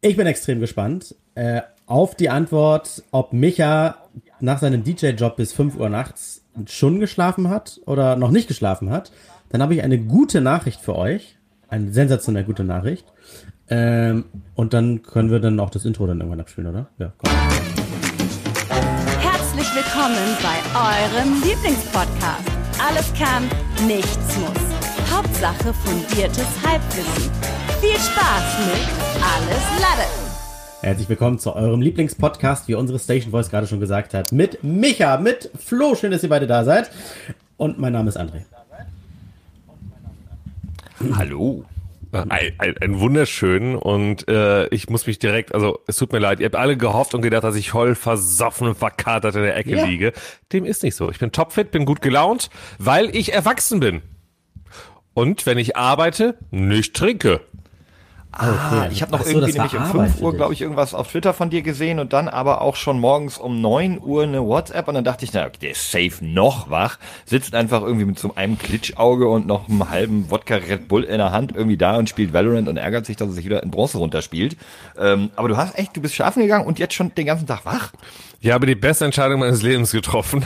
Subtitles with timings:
[0.00, 3.96] Ich bin extrem gespannt äh, auf die Antwort, ob Micha
[4.38, 9.10] nach seinem DJ-Job bis 5 Uhr nachts schon geschlafen hat oder noch nicht geschlafen hat.
[9.48, 11.36] Dann habe ich eine gute Nachricht für euch.
[11.68, 13.06] Eine sensationell gute Nachricht.
[13.68, 16.86] Ähm, und dann können wir dann auch das Intro dann irgendwann abspielen, oder?
[16.98, 17.32] Ja, komm.
[19.18, 22.48] Herzlich willkommen bei eurem Lieblingspodcast.
[22.78, 23.50] Alles kann,
[23.88, 25.12] nichts muss.
[25.12, 27.32] Hauptsache fundiertes Halbwissen.
[27.80, 30.08] Viel Spaß mit Alles Lade.
[30.80, 34.32] Herzlich willkommen zu eurem Lieblingspodcast, wie unsere Station Voice gerade schon gesagt hat.
[34.32, 35.94] Mit Micha, mit Flo.
[35.94, 36.90] Schön, dass ihr beide da seid.
[37.56, 38.42] Und mein Name ist André.
[41.14, 41.64] Hallo.
[42.12, 46.40] Ein, ein, ein wunderschön und äh, ich muss mich direkt, also es tut mir leid,
[46.40, 49.76] ihr habt alle gehofft und gedacht, dass ich voll versoffen und verkatert in der Ecke
[49.76, 49.84] Ja.
[49.84, 50.14] liege.
[50.52, 51.10] Dem ist nicht so.
[51.10, 52.48] Ich bin topfit, bin gut gelaunt,
[52.78, 54.00] weil ich erwachsen bin.
[55.12, 57.42] Und wenn ich arbeite, nicht trinke.
[58.30, 60.92] Ah, ich habe noch so, irgendwie nämlich um Arbeit 5 für Uhr, glaube ich, irgendwas
[60.92, 64.44] auf Twitter von dir gesehen und dann aber auch schon morgens um 9 Uhr eine
[64.44, 68.04] WhatsApp und dann dachte ich, na, okay, der ist safe noch wach, sitzt einfach irgendwie
[68.04, 71.78] mit so einem Klitschauge und noch einem halben Wodka Red Bull in der Hand irgendwie
[71.78, 74.56] da und spielt Valorant und ärgert sich, dass er sich wieder in Bronze runterspielt.
[74.98, 77.64] Ähm, aber du hast echt, du bist schlafen gegangen und jetzt schon den ganzen Tag
[77.64, 77.92] wach?
[78.40, 80.44] Ich habe die beste Entscheidung meines Lebens getroffen.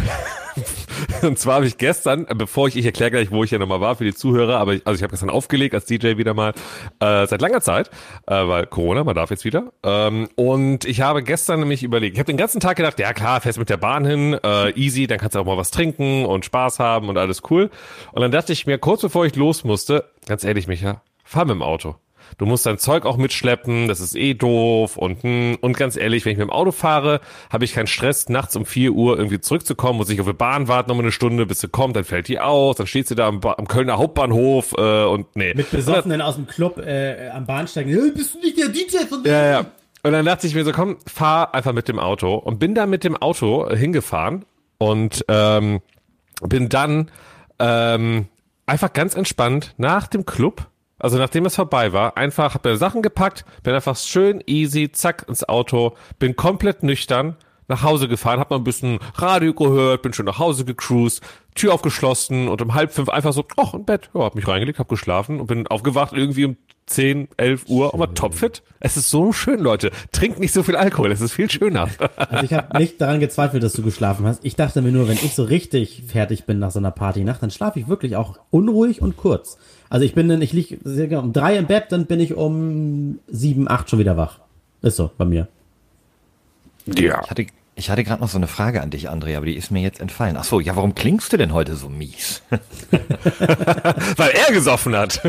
[1.23, 3.97] Und zwar habe ich gestern, bevor ich, ich erkläre gleich, wo ich ja nochmal war
[3.97, 6.55] für die Zuhörer, aber ich, also ich habe gestern aufgelegt als DJ wieder mal,
[7.01, 7.91] äh, seit langer Zeit,
[8.27, 9.73] äh, weil Corona, man darf jetzt wieder.
[9.83, 13.43] Ähm, und ich habe gestern nämlich überlegt, ich habe den ganzen Tag gedacht, ja klar,
[13.43, 16.47] fährst mit der Bahn hin, äh, easy, dann kannst du auch mal was trinken und
[16.47, 17.71] Spaß haben und alles cool.
[18.13, 21.57] Und dann dachte ich mir, kurz bevor ich los musste, ganz ehrlich, Micha, fahr mit
[21.57, 21.97] dem Auto.
[22.39, 26.25] Du musst dein Zeug auch mitschleppen, das ist eh doof und hm, und ganz ehrlich,
[26.25, 27.21] wenn ich mit dem Auto fahre,
[27.53, 30.69] habe ich keinen Stress, nachts um 4 Uhr irgendwie zurückzukommen, muss ich auf die Bahn
[30.69, 33.15] warten noch mal eine Stunde, bis sie kommt, dann fällt die aus, dann steht sie
[33.15, 35.53] da am, Ba- am Kölner Hauptbahnhof äh, und nee.
[35.55, 37.87] Mit Besoffenen aus dem Club äh, am Bahnsteig.
[38.15, 39.67] Bist du nicht der DJ von Ja, ja.
[40.05, 42.87] Und dann dachte ich mir so, komm, fahr einfach mit dem Auto und bin da
[42.87, 44.45] mit dem Auto äh, hingefahren
[44.79, 45.81] und ähm,
[46.43, 47.11] bin dann
[47.61, 48.27] ähm,
[48.67, 50.67] einfach ganz entspannt nach dem Club,
[51.03, 55.27] also nachdem es vorbei war, einfach hab mir Sachen gepackt, bin einfach schön easy, zack
[55.29, 57.37] ins Auto, bin komplett nüchtern
[57.69, 61.23] nach Hause gefahren, hab noch ein bisschen Radio gehört, bin schon nach Hause gecruised,
[61.55, 64.79] Tür aufgeschlossen und um halb fünf einfach so, ach, im Bett, ja, hab mich reingelegt,
[64.79, 66.57] hab geschlafen und bin aufgewacht irgendwie um
[66.87, 68.63] 10, 11 Uhr und war topfit.
[68.81, 69.91] Es ist so schön, Leute.
[70.11, 71.89] Trinkt nicht so viel Alkohol, es ist viel schöner.
[72.17, 74.45] Also ich habe nicht daran gezweifelt, dass du geschlafen hast.
[74.45, 77.51] Ich dachte mir nur, wenn ich so richtig fertig bin nach so einer Partynacht, dann
[77.51, 79.59] schlafe ich wirklich auch unruhig und kurz.
[79.89, 82.35] Also ich bin dann, ich lieg sehr gerne um drei im Bett, dann bin ich
[82.35, 84.41] um sieben, acht schon wieder wach.
[84.83, 85.49] Ist so bei mir.
[86.87, 87.21] Ja.
[87.23, 89.71] Ich hatte, ich hatte gerade noch so eine Frage an dich, André, aber die ist
[89.71, 90.37] mir jetzt entfallen.
[90.37, 92.43] Ach so, ja, warum klingst du denn heute so mies?
[94.17, 95.23] Weil er gesoffen hat.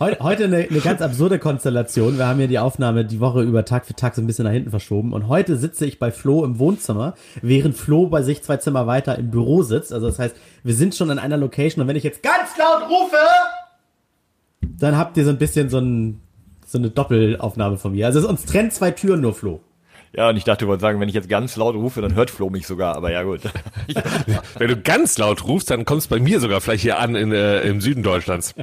[0.00, 2.16] Heu, heute eine, eine ganz absurde Konstellation.
[2.16, 4.52] Wir haben ja die Aufnahme die Woche über Tag für Tag so ein bisschen nach
[4.52, 5.12] hinten verschoben.
[5.12, 9.18] Und heute sitze ich bei Flo im Wohnzimmer, während Flo bei sich zwei Zimmer weiter
[9.18, 9.92] im Büro sitzt.
[9.92, 10.34] Also das heißt,
[10.64, 11.82] wir sind schon in einer Location.
[11.82, 13.16] Und wenn ich jetzt ganz laut rufe,
[14.62, 16.22] dann habt ihr so ein bisschen so, ein,
[16.66, 18.06] so eine Doppelaufnahme von mir.
[18.06, 19.60] Also es uns trennt zwei Türen nur, Flo.
[20.14, 22.30] Ja, und ich dachte, du wolltest sagen, wenn ich jetzt ganz laut rufe, dann hört
[22.30, 23.40] Flo mich sogar, aber ja gut.
[24.58, 27.32] Wenn du ganz laut rufst, dann kommst du bei mir sogar vielleicht hier an in,
[27.32, 28.54] äh, im Süden Deutschlands.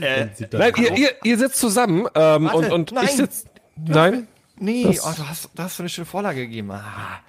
[0.00, 3.04] äh, Nein, ihr, ihr, ihr sitzt zusammen ähm, Warte, und, und nein.
[3.04, 3.44] ich sitz.
[3.76, 4.26] Nein?
[4.58, 6.72] nee, Das- oh, du, hast, du hast so eine schöne Vorlage gegeben.
[6.72, 7.20] Ah.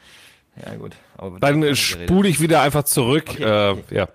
[0.66, 0.96] Ja gut.
[1.18, 3.26] Aber Dann spule ich wieder einfach zurück.
[3.30, 3.96] Okay, äh, okay.
[3.96, 4.08] ja.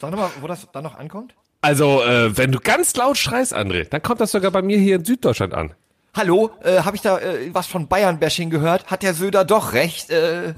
[0.00, 1.34] Sag nochmal, wo das dann noch ankommt.
[1.60, 4.96] Also, äh, wenn du ganz laut schreist, André, dann kommt das sogar bei mir hier
[4.96, 5.72] in Süddeutschland an.
[6.18, 8.86] Hallo, äh, habe ich da äh, was von Bayern-Bashing gehört?
[8.86, 10.10] Hat der Söder doch recht?
[10.10, 10.54] Äh,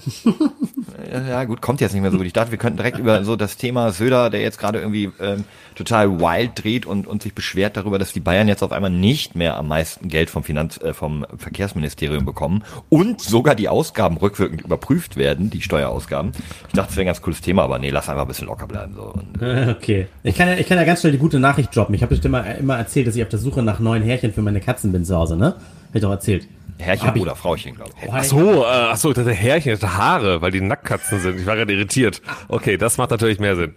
[1.29, 2.27] ja gut, kommt jetzt nicht mehr so gut.
[2.27, 5.45] Ich dachte, wir könnten direkt über so das Thema Söder, der jetzt gerade irgendwie ähm,
[5.75, 9.35] total wild dreht und, und sich beschwert darüber, dass die Bayern jetzt auf einmal nicht
[9.35, 14.63] mehr am meisten Geld vom Finanz, äh, vom Verkehrsministerium bekommen und sogar die Ausgaben rückwirkend
[14.63, 16.33] überprüft werden, die Steuerausgaben.
[16.69, 18.67] Ich dachte, das wäre ein ganz cooles Thema, aber nee, lass einfach ein bisschen locker
[18.67, 18.95] bleiben.
[18.95, 19.13] So.
[19.13, 20.07] Und, Okay.
[20.23, 21.95] Ich kann ja, ich kann ja ganz schnell die gute Nachricht droppen.
[21.95, 24.43] Ich habe bestimmt immer, immer erzählt, dass ich auf der Suche nach neuen Härchen für
[24.43, 25.50] meine Katzen bin zu Hause, ne?
[25.55, 26.49] Hab ich doch erzählt.
[26.79, 28.11] Herrchen Hab oder Frauchen, glaube ich.
[28.11, 31.39] Ach so, äh, ach so, Härchen, ich dachte Haare, weil die Nacktkatzen sind.
[31.41, 32.23] Ich war gerade irritiert.
[32.49, 33.75] Okay, das macht natürlich mehr Sinn.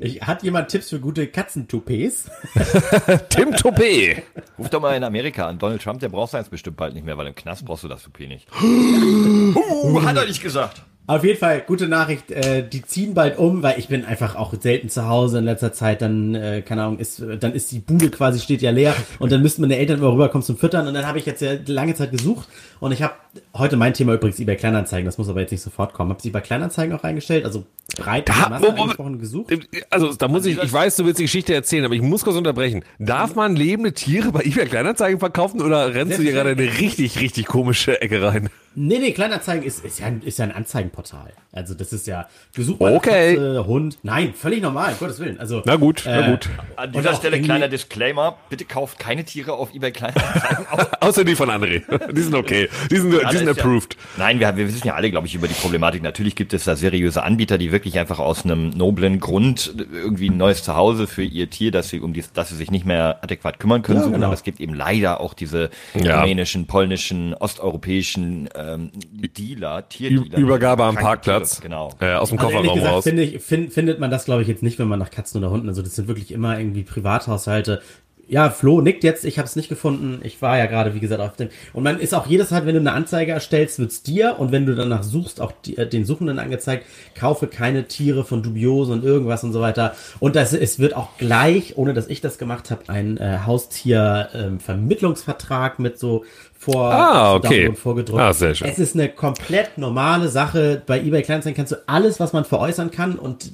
[0.00, 2.30] Ich, hat jemand Tipps für gute Katzentoupets?
[3.30, 4.22] Tim Topé.
[4.56, 5.58] Ruf doch mal in Amerika an.
[5.58, 8.04] Donald Trump, der braucht seins bestimmt bald nicht mehr, weil im Knast brauchst du das
[8.04, 8.46] Toupet nicht.
[8.62, 10.82] uh, hat er nicht gesagt.
[11.08, 14.52] Auf jeden Fall, gute Nachricht, äh, die ziehen bald um, weil ich bin einfach auch
[14.60, 18.10] selten zu Hause in letzter Zeit, dann, äh, keine Ahnung, ist, dann ist die Bude
[18.10, 21.06] quasi, steht ja leer und dann müssten meine Eltern immer rüberkommen zum Füttern und dann
[21.06, 22.46] habe ich jetzt ja lange Zeit gesucht
[22.78, 23.14] und ich habe
[23.56, 26.10] heute mein Thema übrigens eBay Kleinanzeigen, das muss aber jetzt nicht sofort kommen.
[26.10, 27.64] Habe sie bei Kleinanzeigen auch reingestellt, also
[27.96, 28.66] breit Da- wo-
[28.98, 29.52] wo- gesucht.
[29.88, 32.36] Also da muss ich, ich weiß, du willst die Geschichte erzählen, aber ich muss kurz
[32.36, 32.84] unterbrechen.
[32.98, 36.78] Darf man lebende Tiere bei eBay Kleinanzeigen verkaufen oder rennst du hier gerade in eine
[36.78, 38.50] richtig, richtig komische Ecke rein?
[38.80, 41.32] Nee, nee, Kleinanzeigen ist, ist, ja, ein- ist ja ein Anzeigenportal.
[41.50, 43.34] Also das ist ja, gesucht Okay.
[43.34, 43.98] Katze, Hund.
[44.04, 45.40] Nein, völlig normal, um Gottes Willen.
[45.40, 46.48] Also, Na gut, na äh, gut.
[46.76, 50.66] An dieser Stelle kleiner Disclaimer, bitte kauft keine Tiere auf eBay Kleinanzeigen.
[51.00, 51.82] Außer die von André.
[52.12, 52.68] Die sind okay.
[52.90, 53.96] Die sind, die sind ist ja- approved.
[54.16, 56.02] Nein, wir, wir wissen ja alle, glaube ich, über die Problematik.
[56.02, 60.36] Natürlich gibt es da seriöse Anbieter, die wirklich einfach aus einem noblen Grund irgendwie ein
[60.36, 63.58] neues Zuhause für ihr Tier, dass sie um die, dass sie sich nicht mehr adäquat
[63.58, 64.14] kümmern können, Ja, suchen.
[64.14, 64.26] genau.
[64.26, 66.20] Aber es gibt eben leider auch diese Ja.
[66.20, 68.90] rumänischen, polnischen, osteuropäischen ähm,
[69.36, 70.38] Dealer, Tierdealer.
[70.38, 71.56] Übergabe am Parkplatz.
[71.56, 71.90] Tiere, Genau.
[72.00, 73.04] Äh, aus dem Also ehrlich Kofferraum gesagt raus.
[73.04, 75.50] finde ich, find, findet man das, glaube ich, jetzt nicht, wenn man nach Katzen oder
[75.50, 75.68] Hunden.
[75.68, 77.82] Also das sind wirklich immer irgendwie Privathaushalte.
[78.30, 80.20] Ja, Flo nickt jetzt, ich habe es nicht gefunden.
[80.22, 81.48] Ich war ja gerade, wie gesagt, auf dem.
[81.72, 84.66] Und man ist auch jedes Mal, wenn du eine Anzeige erstellst, wird's dir und wenn
[84.66, 86.84] du danach suchst, auch die, äh, den Suchenden angezeigt,
[87.18, 89.94] kaufe keine Tiere von Dubiose und irgendwas und so weiter.
[90.20, 95.78] Und das, es wird auch gleich, ohne dass ich das gemacht habe, ein äh, Haustier-Vermittlungsvertrag
[95.78, 96.26] mit so
[96.60, 97.72] vor Ah, okay.
[97.72, 98.20] Vorgedruckt.
[98.20, 98.68] Ah, sehr schön.
[98.68, 100.82] Es ist eine komplett normale Sache.
[100.84, 103.14] Bei eBay Kleinanzeigen kannst du alles, was man veräußern kann.
[103.14, 103.52] Und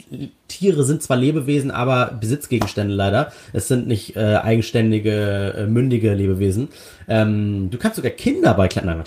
[0.48, 3.30] Tiere sind zwar Lebewesen, aber Besitzgegenstände leider.
[3.52, 6.68] Es sind nicht äh, eigenständige, äh, mündige Lebewesen.
[7.08, 8.94] Ähm, du kannst sogar Kinder bei kleinen.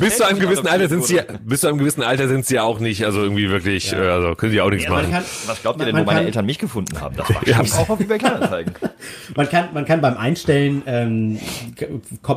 [0.00, 2.54] Bis zu einem gewissen Alter sind sie, ja- bis zu einem gewissen Alter sind sie
[2.56, 5.10] ja auch nicht, also irgendwie wirklich, äh, also können sie auch nichts Ja, machen.
[5.10, 7.16] kann- Was glaubt ihr denn, wo meine kann- Eltern mich gefunden haben?
[7.16, 7.60] Das war Ja.
[7.60, 8.74] auch auf eBay Kleinanzeigen.
[9.36, 11.38] Man kann, man kann beim Einstellen ähm,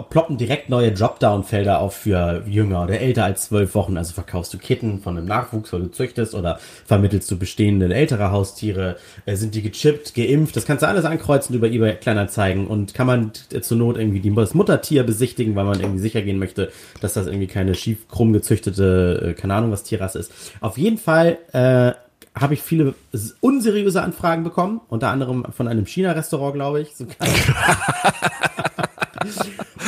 [0.09, 3.97] ploppen direkt neue Dropdown-Felder auf für jünger oder älter als zwölf Wochen.
[3.97, 8.31] Also verkaufst du Kitten von einem Nachwuchs, weil du züchtest, oder vermittelst du bestehende ältere
[8.31, 10.55] Haustiere, äh, sind die gechippt, geimpft.
[10.55, 14.33] Das kannst du alles ankreuzen über eBay Kleinanzeigen und kann man t- zur Not irgendwie
[14.35, 16.71] das Muttertier besichtigen, weil man irgendwie sicher gehen möchte,
[17.01, 20.31] dass das irgendwie keine schief krumm gezüchtete, äh, keine Ahnung was Tierrasse ist.
[20.61, 21.91] Auf jeden Fall äh,
[22.39, 22.93] habe ich viele
[23.41, 26.95] unseriöse Anfragen bekommen, unter anderem von einem China-Restaurant, glaube ich.
[26.95, 27.05] So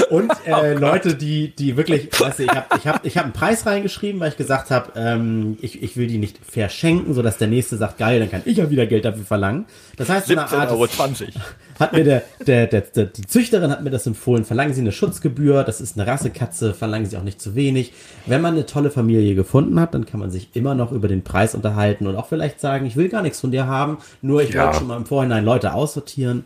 [0.09, 3.33] Und äh, Leute, die, die wirklich, weißt du, ich habe ich hab, ich hab einen
[3.33, 7.47] Preis reingeschrieben, weil ich gesagt habe, ähm, ich, ich will die nicht verschenken, sodass der
[7.47, 9.65] nächste sagt, geil, dann kann ich ja wieder Geld dafür verlangen.
[9.97, 10.87] Das heißt, so eine 17,20 Art, Euro.
[11.79, 14.45] hat mir der, der, der, der, die Züchterin hat mir das empfohlen.
[14.45, 17.93] Verlangen Sie eine Schutzgebühr, das ist eine Rassekatze, verlangen Sie auch nicht zu wenig.
[18.25, 21.23] Wenn man eine tolle Familie gefunden hat, dann kann man sich immer noch über den
[21.23, 24.51] Preis unterhalten und auch vielleicht sagen, ich will gar nichts von dir haben, nur ich
[24.53, 24.65] Ja.
[24.65, 26.45] wollte schon mal im Vorhinein Leute aussortieren.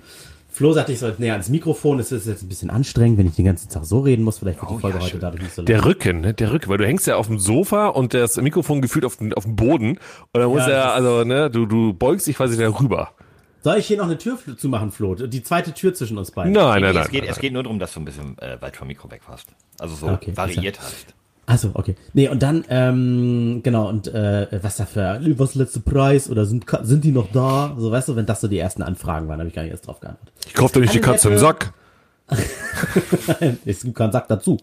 [0.57, 1.99] Flo sagte, ich sollte näher ans Mikrofon.
[1.99, 4.39] Es ist jetzt ein bisschen anstrengend, wenn ich den ganzen Tag so reden muss.
[4.39, 5.67] Vielleicht wird die Folge heute dadurch nicht so lang.
[5.67, 6.33] Der Rücken, ne?
[6.33, 9.31] Der Rücken, weil du hängst ja auf dem Sofa und das Mikrofon gefühlt auf dem,
[9.33, 9.99] auf dem Boden
[10.31, 13.11] und dann muss Ja, ja, also, ne, du, du beugst dich quasi darüber.
[13.61, 15.13] Soll ich hier noch eine Tür zumachen, Flo?
[15.13, 16.53] Die zweite Tür zwischen uns beiden.
[16.53, 17.03] Nein, nein, nein.
[17.03, 19.11] es, geht, nein, es geht nur darum, dass du ein bisschen äh, weit vom Mikro
[19.11, 19.49] weg warst.
[19.77, 21.13] Also so Okay, variiert hast.
[21.49, 21.95] Achso, okay.
[22.13, 26.65] Nee, und dann, ähm, genau, und äh, was da für, was letzte Preis oder sind,
[26.83, 27.73] sind die noch da?
[27.77, 29.87] So, weißt du, wenn das so die ersten Anfragen waren, habe ich gar nicht erst
[29.87, 30.33] drauf geantwortet.
[30.45, 31.73] Ich kauf dir nicht die Eine Katze im nette- Sack.
[33.65, 34.57] es gibt keinen Sack dazu.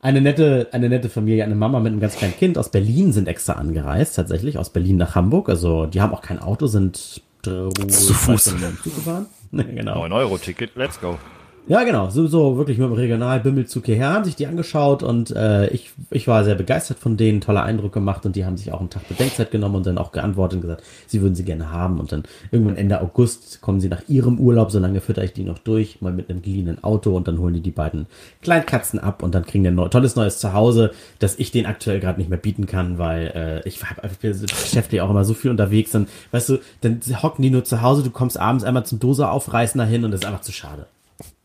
[0.00, 3.28] Eine nette, eine nette Familie, eine Mama mit einem ganz kleinen Kind aus Berlin sind
[3.28, 5.48] extra angereist, tatsächlich, aus Berlin nach Hamburg.
[5.48, 8.54] Also, die haben auch kein Auto, sind äh, Zu Fuß.
[8.84, 9.26] gefahren.
[9.50, 9.96] Nee, genau.
[9.96, 11.18] 9 Euro Ticket, let's go.
[11.68, 12.10] Ja, genau.
[12.10, 16.26] So, so wirklich mit dem Regionalbimmelzug hierher, haben sich die angeschaut und äh, ich, ich
[16.26, 19.06] war sehr begeistert von denen, toller Eindruck gemacht und die haben sich auch einen Tag
[19.08, 22.24] Bedenkzeit genommen und dann auch geantwortet und gesagt, sie würden sie gerne haben und dann
[22.50, 26.12] irgendwann Ende August kommen sie nach ihrem Urlaub, solange fütter ich die noch durch, mal
[26.12, 28.06] mit einem geliehenen Auto und dann holen die die beiden
[28.42, 30.90] Kleinkatzen ab und dann kriegen die ein neu, tolles neues Zuhause,
[31.20, 35.10] das ich denen aktuell gerade nicht mehr bieten kann, weil äh, ich, ich beschäftigt auch
[35.10, 38.36] immer so viel unterwegs und weißt du, dann hocken die nur zu Hause, du kommst
[38.36, 40.86] abends einmal zum Dose aufreißen dahin und das ist einfach zu schade.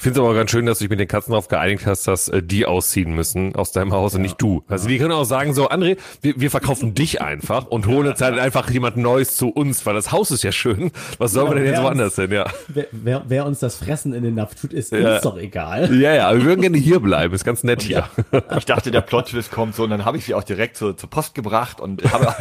[0.00, 2.08] Ich finde es aber ganz schön, dass du dich mit den Katzen darauf geeinigt hast,
[2.08, 4.64] dass äh, die ausziehen müssen aus deinem Haus und nicht du.
[4.66, 8.22] Also die können auch sagen so, André, wir, wir verkaufen dich einfach und holen jetzt
[8.22, 10.90] halt einfach jemand Neues zu uns, weil das Haus ist ja schön.
[11.18, 12.32] Was sollen wir denn jetzt woanders hin?
[12.32, 12.46] Ja.
[12.68, 15.16] Wer, wer, wer uns das Fressen in den Napf tut, ist Ja.
[15.16, 15.94] uns doch egal.
[15.94, 17.34] ja, ja, wir würden gerne hier bleiben.
[17.34, 18.08] Ist ganz nett hier.
[18.56, 21.10] Ich dachte, der Plot-Twist kommt so und dann habe ich sie auch direkt zur, zur
[21.10, 22.34] Post gebracht und habe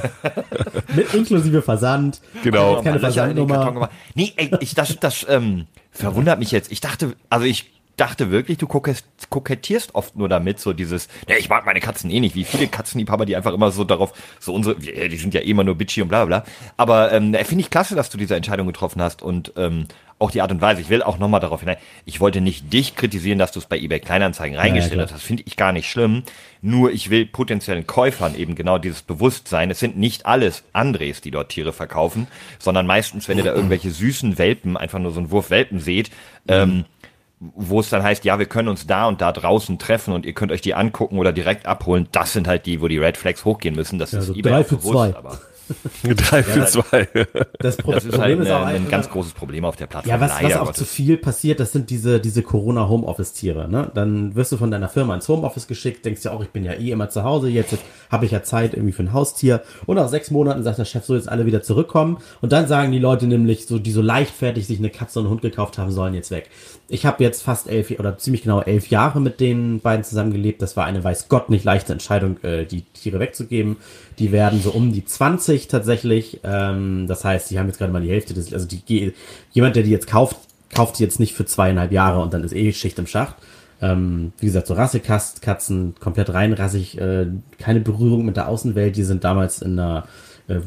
[0.96, 2.22] Mit inklusive Versand.
[2.42, 2.82] Genau.
[2.82, 3.72] Keine Löcher in den Karton Versandnummer.
[3.74, 3.92] gemacht.
[4.16, 6.72] Nee, ey, ich, das, das ähm, verwundert mich jetzt.
[6.72, 7.46] Ich dachte, also
[8.00, 12.10] dachte wirklich, du kokett, kokettierst oft nur damit, so dieses, ne, ich mag meine Katzen
[12.10, 15.42] eh nicht, wie viele Katzenliebhaber, die einfach immer so darauf, so unsere, die sind ja
[15.42, 16.44] eh immer nur bitchy und bla bla.
[16.78, 19.88] Aber ähm, finde ich klasse, dass du diese Entscheidung getroffen hast und ähm,
[20.20, 20.82] auch die Art und Weise.
[20.82, 21.78] Ich will auch nochmal darauf hinein.
[22.06, 25.14] Ich wollte nicht dich kritisieren, dass du es bei eBay Kleinanzeigen reingestellt ja, hast.
[25.14, 26.24] Das finde ich gar nicht schlimm.
[26.62, 29.72] Nur ich will potenziellen Käufern eben genau dieses Bewusstsein.
[29.72, 32.28] Es sind nicht alles Andres, die dort Tiere verkaufen,
[32.60, 36.12] sondern meistens, wenn ihr da irgendwelche süßen Welpen, einfach nur so einen Wurf Welpen seht,
[36.50, 36.84] ähm,
[37.40, 40.34] wo es dann heißt, ja, wir können uns da und da draußen treffen und ihr
[40.34, 42.08] könnt euch die angucken oder direkt abholen.
[42.12, 43.98] Das sind halt die, wo die Red Flags hochgehen müssen.
[43.98, 45.16] Das Ja, ist so eBay drei für bewusst, zwei.
[45.16, 45.40] aber
[46.04, 47.08] Drei für zwei.
[47.60, 49.88] Das, Pro das ist Problem halt ist auch ein, ein ganz großes Problem auf der
[49.88, 50.10] Plattform.
[50.10, 53.70] Ja, was, was leider auch zu viel passiert, das sind diese, diese Corona-Homeoffice-Tiere.
[53.70, 53.92] Ne?
[53.94, 56.74] Dann wirst du von deiner Firma ins Homeoffice geschickt, denkst ja auch, ich bin ja
[56.74, 57.78] eh immer zu Hause, jetzt
[58.10, 59.62] habe ich ja Zeit irgendwie für ein Haustier.
[59.86, 62.18] Und nach sechs Monaten sagt der Chef, so jetzt alle wieder zurückkommen.
[62.42, 65.32] Und dann sagen die Leute nämlich, so die so leichtfertig sich eine Katze und einen
[65.32, 66.50] Hund gekauft haben, sollen jetzt weg.
[66.92, 70.62] Ich habe jetzt fast elf oder ziemlich genau elf Jahre mit den beiden zusammengelebt.
[70.62, 73.78] Das war eine weiß Gott nicht leichte Entscheidung, äh, die Tiere wegzugeben.
[74.18, 76.40] Die werden so um die 20 tatsächlich.
[76.44, 79.14] Ähm, das heißt, die haben jetzt gerade mal die Hälfte des, also die,
[79.52, 80.38] jemand, der die jetzt kauft,
[80.74, 83.36] kauft sie jetzt nicht für zweieinhalb Jahre und dann ist eh Schicht im Schacht.
[83.82, 87.28] Ähm, wie gesagt, so Rassekatzen, komplett reinrassig, äh,
[87.60, 88.96] keine Berührung mit der Außenwelt.
[88.96, 90.06] Die sind damals in einer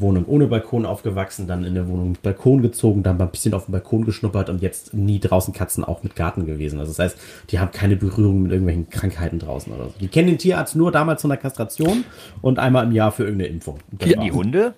[0.01, 3.53] Wohnung ohne Balkon aufgewachsen, dann in der Wohnung mit Balkon gezogen, dann mal ein bisschen
[3.53, 6.79] auf dem Balkon geschnuppert und jetzt nie draußen Katzen auch mit Garten gewesen.
[6.79, 7.17] Also das heißt,
[7.49, 9.93] die haben keine Berührung mit irgendwelchen Krankheiten draußen oder so.
[9.99, 12.05] Die kennen den Tierarzt nur damals von der Kastration
[12.41, 13.79] und einmal im Jahr für irgendeine Impfung.
[13.99, 14.31] Kennen die.
[14.31, 14.73] Hunde?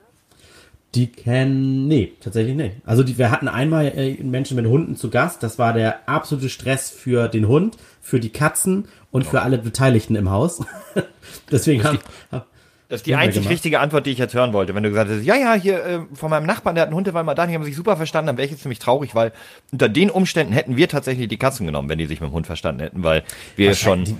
[0.96, 2.78] Die kennen, nee, tatsächlich nicht.
[2.86, 5.44] Also die, wir hatten einmal äh, Menschen mit Hunden zu Gast.
[5.44, 10.16] Das war der absolute Stress für den Hund, für die Katzen und für alle Beteiligten
[10.16, 10.64] im Haus.
[11.52, 12.00] Deswegen haben,
[12.88, 13.52] Das ist die einzig gemacht.
[13.52, 14.76] richtige Antwort, die ich jetzt hören wollte.
[14.76, 17.08] Wenn du gesagt hättest, ja, ja, hier äh, von meinem Nachbarn, der hat einen Hund,
[17.08, 19.16] der war mal da, die haben sich super verstanden, dann wäre ich jetzt nämlich traurig,
[19.16, 19.32] weil
[19.72, 22.46] unter den Umständen hätten wir tatsächlich die Katzen genommen, wenn die sich mit dem Hund
[22.46, 23.24] verstanden hätten, weil
[23.56, 24.16] wir schon, die-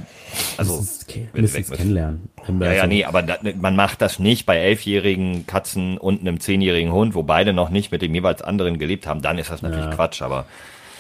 [0.58, 1.08] also, das ist,
[1.54, 2.30] weg kennenlernen.
[2.60, 6.92] ja, ja, nee, aber da, man macht das nicht bei elfjährigen Katzen und einem zehnjährigen
[6.92, 9.86] Hund, wo beide noch nicht mit dem jeweils anderen gelebt haben, dann ist das natürlich
[9.96, 10.46] Quatsch, aber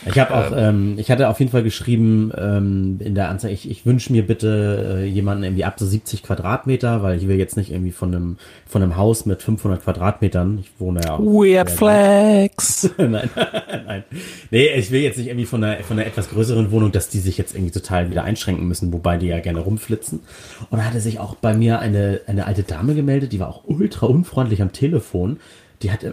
[0.05, 3.69] Ich habe auch, ähm, ich hatte auf jeden Fall geschrieben ähm, in der Anzeige, ich,
[3.69, 7.57] ich wünsche mir bitte äh, jemanden irgendwie ab so 70 Quadratmeter, weil ich will jetzt
[7.57, 8.37] nicht irgendwie von einem
[8.67, 10.59] von einem Haus mit 500 Quadratmetern.
[10.59, 11.19] Ich wohne ja auch.
[11.19, 12.89] Weird Flex.
[12.97, 13.29] nein,
[13.85, 14.03] nein.
[14.51, 17.19] Nee, ich will jetzt nicht irgendwie von einer, von einer etwas größeren Wohnung, dass die
[17.19, 20.21] sich jetzt irgendwie total wieder einschränken müssen, wobei die ja gerne rumflitzen.
[20.69, 23.63] Und da hatte sich auch bei mir eine, eine alte Dame gemeldet, die war auch
[23.65, 25.39] ultra unfreundlich am Telefon.
[25.81, 26.05] Die hat,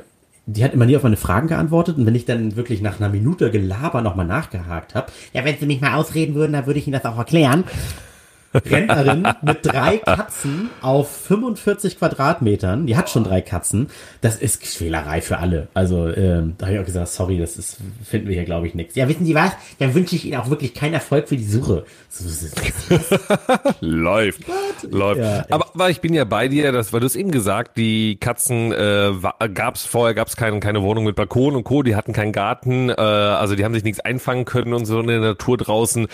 [0.47, 3.09] die hat immer nie auf meine Fragen geantwortet und wenn ich dann wirklich nach einer
[3.09, 6.87] Minute Gelaber nochmal nachgehakt habe, ja, wenn sie mich mal ausreden würden, dann würde ich
[6.87, 7.65] Ihnen das auch erklären.
[8.55, 12.87] Rentnerin mit drei Katzen auf 45 Quadratmetern.
[12.87, 13.89] Die hat schon drei Katzen.
[14.21, 15.69] Das ist Quälerei für alle.
[15.75, 18.75] Also ähm, da habe ich auch gesagt, sorry, das ist finden wir hier glaube ich
[18.75, 18.95] nichts.
[18.95, 19.53] Ja, wissen Sie was?
[19.79, 21.85] Dann wünsche ich Ihnen auch wirklich keinen Erfolg für die Suche.
[23.81, 24.43] Läuft.
[24.91, 25.21] Läuft.
[25.21, 28.17] Ja, aber, aber ich bin ja bei dir, das, weil du es eben gesagt, die
[28.17, 29.13] Katzen äh,
[29.55, 32.33] gab es vorher, gab es keine, keine Wohnung mit Balkon und Co., die hatten keinen
[32.33, 36.07] Garten, äh, also die haben sich nichts einfangen können und so in der Natur draußen.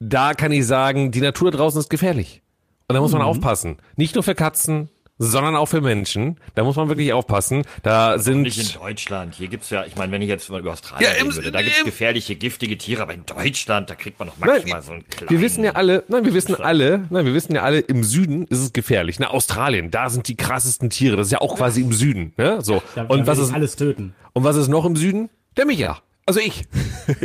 [0.00, 2.42] Da kann ich sagen, die Natur draußen ist gefährlich.
[2.88, 3.78] Und da muss man aufpassen.
[3.96, 6.38] Nicht nur für Katzen, sondern auch für Menschen.
[6.54, 7.62] Da muss man wirklich aufpassen.
[7.82, 9.34] Da sind nicht in Deutschland.
[9.34, 11.52] Hier gibt's ja, ich meine, wenn ich jetzt mal über Australien Ja, im- reden würde,
[11.52, 14.92] da gibt's gefährliche, giftige Tiere, aber in Deutschland, da kriegt man noch Nein, maximal so
[14.92, 15.30] einen kleinen.
[15.30, 18.44] wir wissen ja alle, nein, wir wissen alle, nein, wir wissen ja alle, im Süden
[18.48, 19.18] ist es gefährlich.
[19.18, 21.16] Na, Australien, da sind die krassesten Tiere.
[21.16, 22.34] Das ist ja auch quasi im Süden.
[22.36, 22.58] Ne?
[22.60, 22.82] So.
[22.94, 24.14] Da, und was ist alles töten.
[24.34, 25.30] und was ist noch im Süden?
[25.56, 26.02] Der Micha.
[26.26, 26.64] Also ich.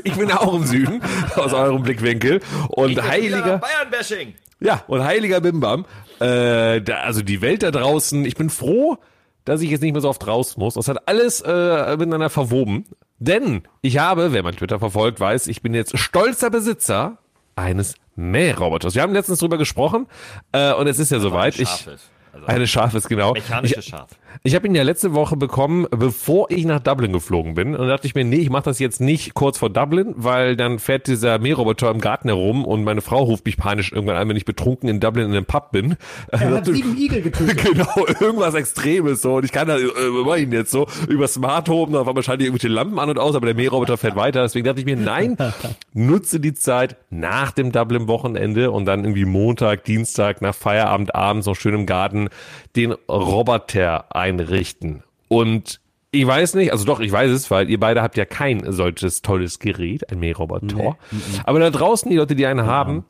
[0.04, 1.02] Ich bin auch im Süden,
[1.36, 2.40] aus eurem Blickwinkel.
[2.70, 4.36] Und heiliger, Bayern-Bashing.
[4.60, 5.86] ja, und heiliger Bimbam.
[6.20, 8.98] Äh, da, also die Welt da draußen, ich bin froh,
[9.44, 10.76] dass ich jetzt nicht mehr so oft raus muss.
[10.76, 12.86] Das hat alles äh, miteinander verwoben.
[13.18, 17.18] Denn ich habe, wer mein Twitter verfolgt, weiß, ich bin jetzt stolzer Besitzer
[17.56, 18.94] eines Mähroboters.
[18.94, 20.06] Wir haben letztens drüber gesprochen
[20.52, 21.58] äh, und es ist ja soweit.
[21.60, 21.88] Ich.
[22.34, 23.34] Also eine Schafes, genau.
[23.34, 24.10] mechanisches Ich, Schaf.
[24.44, 27.76] Ich habe ihn ja letzte Woche bekommen, bevor ich nach Dublin geflogen bin.
[27.76, 30.56] Und da dachte ich mir, nee, ich mache das jetzt nicht kurz vor Dublin, weil
[30.56, 34.28] dann fährt dieser Mähroboter im Garten herum und meine Frau ruft mich panisch irgendwann an,
[34.30, 35.96] wenn ich betrunken in Dublin in einem Pub bin.
[36.30, 37.62] Er hat sieben Igel getötet.
[37.72, 39.36] Genau, irgendwas Extremes so.
[39.36, 39.90] Und ich kann da, äh,
[40.26, 43.36] mach ihn jetzt so, über Smart Home, da war die irgendwelche Lampen an und aus,
[43.36, 44.42] aber der Mähroboter fährt weiter.
[44.42, 45.38] Deswegen dachte ich mir, nein,
[45.94, 51.56] nutze die Zeit nach dem Dublin-Wochenende und dann irgendwie Montag, Dienstag, nach Feierabend, abends noch
[51.56, 52.30] schön im Garten
[52.76, 55.04] den Roboter einrichten.
[55.28, 58.70] Und ich weiß nicht, also doch, ich weiß es, weil ihr beide habt ja kein
[58.72, 60.98] solches tolles Gerät, ein Mähroboter.
[61.46, 63.06] Aber da draußen, die Leute, die einen haben,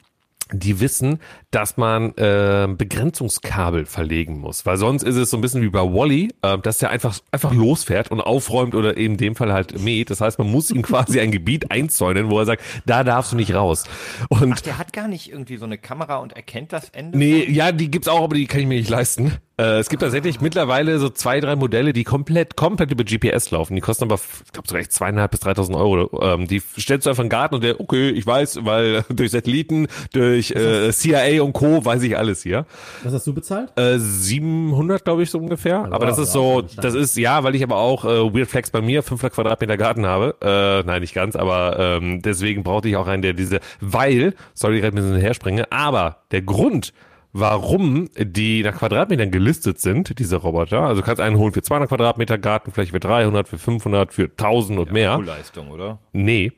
[0.53, 5.61] die wissen, dass man äh, Begrenzungskabel verlegen muss, weil sonst ist es so ein bisschen
[5.61, 9.35] wie bei Wally, äh, dass der einfach einfach losfährt und aufräumt oder eben in dem
[9.35, 10.09] Fall halt mäht.
[10.09, 13.35] Das heißt, man muss ihm quasi ein Gebiet einzäunen, wo er sagt, da darfst du
[13.35, 13.85] nicht raus.
[14.29, 17.17] Und Ach, der hat gar nicht irgendwie so eine Kamera und erkennt das Ende.
[17.17, 19.37] Nee, ja, die gibt's auch, aber die kann ich mir nicht leisten.
[19.61, 23.75] Äh, es gibt tatsächlich mittlerweile so zwei, drei Modelle, die komplett, komplett über GPS laufen.
[23.75, 26.19] Die kosten aber, ich glaube, sogar echt zweieinhalb bis dreitausend Euro.
[26.23, 29.31] Ähm, die stellst du einfach in den Garten und der, okay, ich weiß, weil durch
[29.31, 31.85] Satelliten, durch äh, CIA und Co.
[31.85, 32.65] weiß ich alles hier.
[33.03, 33.69] Was hast du bezahlt?
[33.77, 35.85] Äh, 700, glaube ich, so ungefähr.
[35.91, 38.49] aber das wow, ist ja, so, das ist, ja, weil ich aber auch äh, Weird
[38.49, 40.35] Flex bei mir 500 Quadratmeter Garten habe.
[40.41, 44.77] Äh, nein, nicht ganz, aber ähm, deswegen brauchte ich auch einen, der diese, weil, sorry,
[44.77, 46.93] ich gerade ein bisschen herspringe, aber der Grund,
[47.33, 51.89] warum die nach Quadratmetern gelistet sind, diese Roboter, also du kannst einen holen für 200
[51.89, 55.17] Quadratmeter Garten, vielleicht für 300, für 500, für 1000 und mehr.
[55.19, 55.99] Leistung, oder?
[56.13, 56.51] Nee,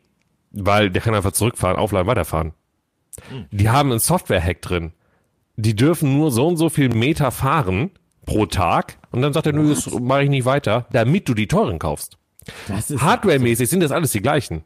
[0.51, 2.53] weil der kann einfach zurückfahren, aufladen, weiterfahren.
[3.51, 4.93] Die haben einen Software-Hack drin.
[5.55, 7.91] Die dürfen nur so und so viel Meter fahren
[8.25, 11.47] pro Tag und dann sagt er, nö, das mache ich nicht weiter, damit du die
[11.47, 12.17] teuren kaufst.
[12.69, 14.63] Hardware-mäßig sind das alles die gleichen.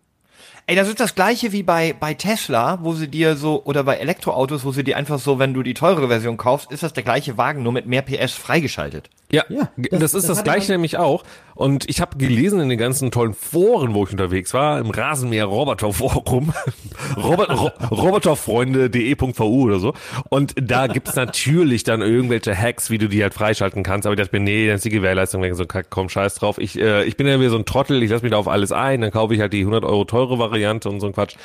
[0.70, 3.96] Ey, das ist das gleiche wie bei, bei Tesla, wo sie dir so, oder bei
[3.96, 7.04] Elektroautos, wo sie dir einfach so, wenn du die teure Version kaufst, ist das der
[7.04, 9.10] gleiche Wagen, nur mit mehr PS freigeschaltet.
[9.32, 11.24] Ja, Ja, das, das- ist das das, gleiche nämlich auch.
[11.58, 16.54] Und ich habe gelesen in den ganzen tollen Foren, wo ich unterwegs war, im Rasenmäher-Roboter-Forum,
[17.18, 19.94] Robot, Ro roboterfreunde.de.vu oder so.
[20.30, 24.06] Und da gibt's natürlich dann irgendwelche Hacks, wie du die halt freischalten kannst.
[24.06, 25.56] Aber ich dachte mir, nee, dann ist die Gewährleistung weg.
[25.56, 26.60] So, komm, scheiß drauf.
[26.60, 28.72] Ich, äh, ich bin ja wieder so ein Trottel, ich lasse mich da auf alles
[28.72, 31.38] ein, dann kaufe ich halt die 100 Euro teure Variante und so ein Quatsch.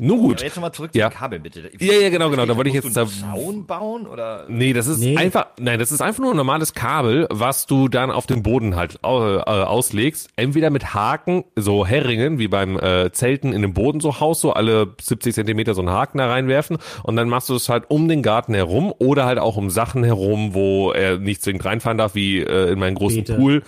[0.00, 0.36] Nun gut.
[0.38, 1.10] Aber jetzt nochmal zurück Ja.
[1.10, 1.70] zum Kabel, bitte.
[1.78, 4.46] Ja, ja, genau, genau, da wollte ich jetzt da- Zaun bauen, oder?
[4.48, 5.16] Nee, das ist Nee.
[5.16, 8.74] einfach, nein, das ist einfach nur ein normales Kabel, was du dann auf dem Boden
[8.74, 10.30] halt äh, auslegst.
[10.36, 14.52] Entweder mit Haken, so Heringen, wie beim äh, Zelten in dem Boden so Haus, so
[14.52, 18.08] alle 70 Zentimeter so einen Haken da reinwerfen und dann machst du es halt um
[18.08, 22.14] den Garten herum oder halt auch um Sachen herum, wo er nicht zwingend reinfahren darf,
[22.14, 23.34] wie äh, in meinen großen Beete.
[23.34, 23.62] Pool.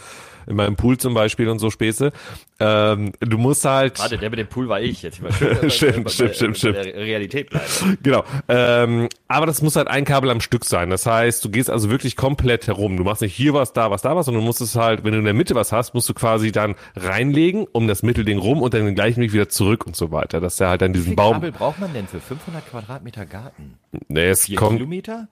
[0.46, 2.12] In meinem Pool zum Beispiel und so Späße.
[2.60, 3.98] Ähm, du musst halt.
[3.98, 5.20] Warte, der mit dem Pool war ich jetzt.
[5.22, 6.76] Mal schön, Stimmt, bei- stimmt, bei- stimmt, stimmt.
[6.76, 7.98] Realität bleiben.
[8.02, 8.24] Genau.
[8.48, 10.90] Ähm, aber das muss halt ein Kabel am Stück sein.
[10.90, 12.96] Das heißt, du gehst also wirklich komplett herum.
[12.96, 15.12] Du machst nicht hier was, da was, da was, sondern du musst es halt, wenn
[15.12, 18.62] du in der Mitte was hast, musst du quasi dann reinlegen um das Mittelding rum
[18.62, 20.40] und dann den gleichen Weg wieder zurück und so weiter.
[20.40, 21.34] Dass der halt dann Wie diesen viel Baum.
[21.34, 23.78] Kabel braucht man denn für 500 Quadratmeter Garten?
[24.08, 25.28] Nee, es Vier kommt, Kilometer?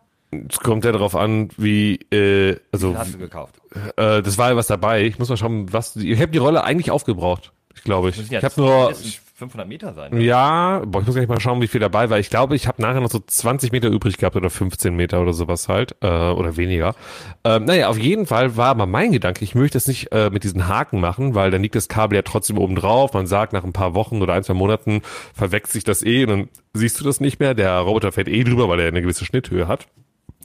[0.48, 3.56] Es kommt ja darauf an, wie, äh, also, hast du gekauft.
[3.96, 5.04] äh, das war ja was dabei.
[5.04, 7.52] Ich muss mal schauen, was, ich habe die Rolle eigentlich aufgebraucht.
[7.74, 8.16] Ich glaube ich.
[8.30, 10.12] Ja Ich habe nur, mindestens 500 Meter sein.
[10.14, 10.22] ne?
[10.22, 12.18] Ja, boah, ich muss gleich mal schauen, wie viel dabei war.
[12.18, 15.32] Ich glaube, ich habe nachher noch so 20 Meter übrig gehabt oder 15 Meter oder
[15.32, 16.94] sowas halt, äh, oder weniger.
[17.42, 20.44] Ähm, naja, auf jeden Fall war aber mein Gedanke, ich möchte es nicht äh, mit
[20.44, 23.14] diesen Haken machen, weil dann liegt das Kabel ja trotzdem oben drauf.
[23.14, 25.02] Man sagt, nach ein paar Wochen oder ein, zwei Monaten
[25.34, 27.54] verwechselt sich das eh und dann siehst du das nicht mehr.
[27.54, 29.88] Der Roboter fährt eh drüber, weil er eine gewisse Schnitthöhe hat.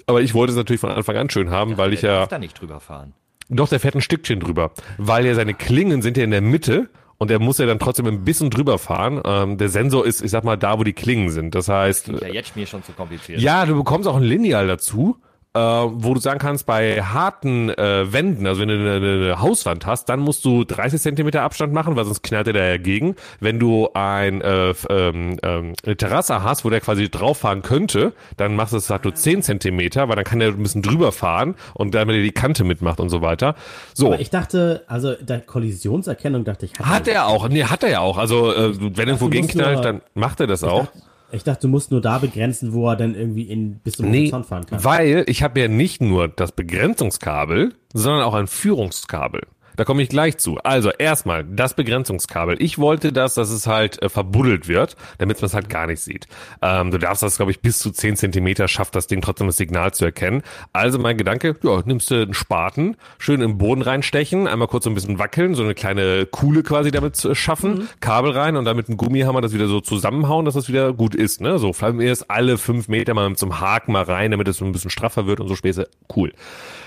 [0.08, 2.20] Aber ich wollte es natürlich von Anfang an schön haben, weil ich der ja...
[2.22, 3.14] darf da nicht drüber fahren.
[3.50, 6.90] Doch, der fährt ein Stückchen drüber, weil ja seine Klingen sind ja in der Mitte
[7.18, 9.22] und er muss ja dann trotzdem ein bisschen drüber fahren.
[9.25, 11.55] Ähm, der Sensor ist, ich sag mal, da, wo die Klingen sind.
[11.55, 13.40] Das heißt, Ist ja jetzt mir schon zu kompliziert.
[13.40, 15.18] ja, du bekommst auch ein Lineal dazu,
[15.53, 19.86] äh, wo du sagen kannst, bei harten äh, Wänden, also wenn du eine, eine Hauswand
[19.86, 23.16] hast, dann musst du 30 Zentimeter Abstand machen, weil sonst knallt er da dagegen.
[23.40, 28.14] Wenn du ein, äh, ähm, ähm, eine Terrasse hast, wo der quasi drauf fahren könnte,
[28.38, 31.12] dann machst du es halt nur 10 Zentimeter, weil dann kann der ein bisschen drüber
[31.12, 33.55] fahren und damit er die Kante mitmacht und so weiter.
[33.94, 34.07] So.
[34.07, 38.00] Aber ich dachte, also der Kollisionserkennung dachte ich, Hat er auch, nee, hat er ja
[38.01, 38.18] auch.
[38.18, 40.88] Also äh, wenn er irgendwo gegenknallt, dann macht er das auch.
[41.31, 44.20] Ich dachte, du musst nur da begrenzen, wo er dann irgendwie in bis zum Nee,
[44.22, 44.83] Horizont fahren kann.
[44.83, 49.42] weil ich habe ja nicht nur das Begrenzungskabel, sondern auch ein Führungskabel.
[49.77, 50.57] Da komme ich gleich zu.
[50.57, 52.61] Also erstmal das Begrenzungskabel.
[52.61, 56.01] Ich wollte das, dass es halt äh, verbuddelt wird, damit man es halt gar nicht
[56.01, 56.27] sieht.
[56.61, 59.57] Ähm, du darfst das, glaube ich, bis zu 10 Zentimeter schafft das Ding trotzdem das
[59.57, 60.42] Signal zu erkennen.
[60.74, 64.90] Also mein Gedanke, ja, nimmst du einen Spaten, schön im Boden reinstechen, einmal kurz so
[64.90, 68.75] ein bisschen wackeln, so eine kleine Kuhle quasi damit zu schaffen, Kabel rein und dann
[68.75, 71.40] mit einem Gummihammer das wieder so zusammenhauen, dass das wieder gut ist.
[71.40, 71.59] Ne?
[71.59, 74.72] So, allem erst alle fünf Meter mal zum Haken mal rein, damit es so ein
[74.72, 75.87] bisschen straffer wird und so Späße.
[76.16, 76.33] Cool.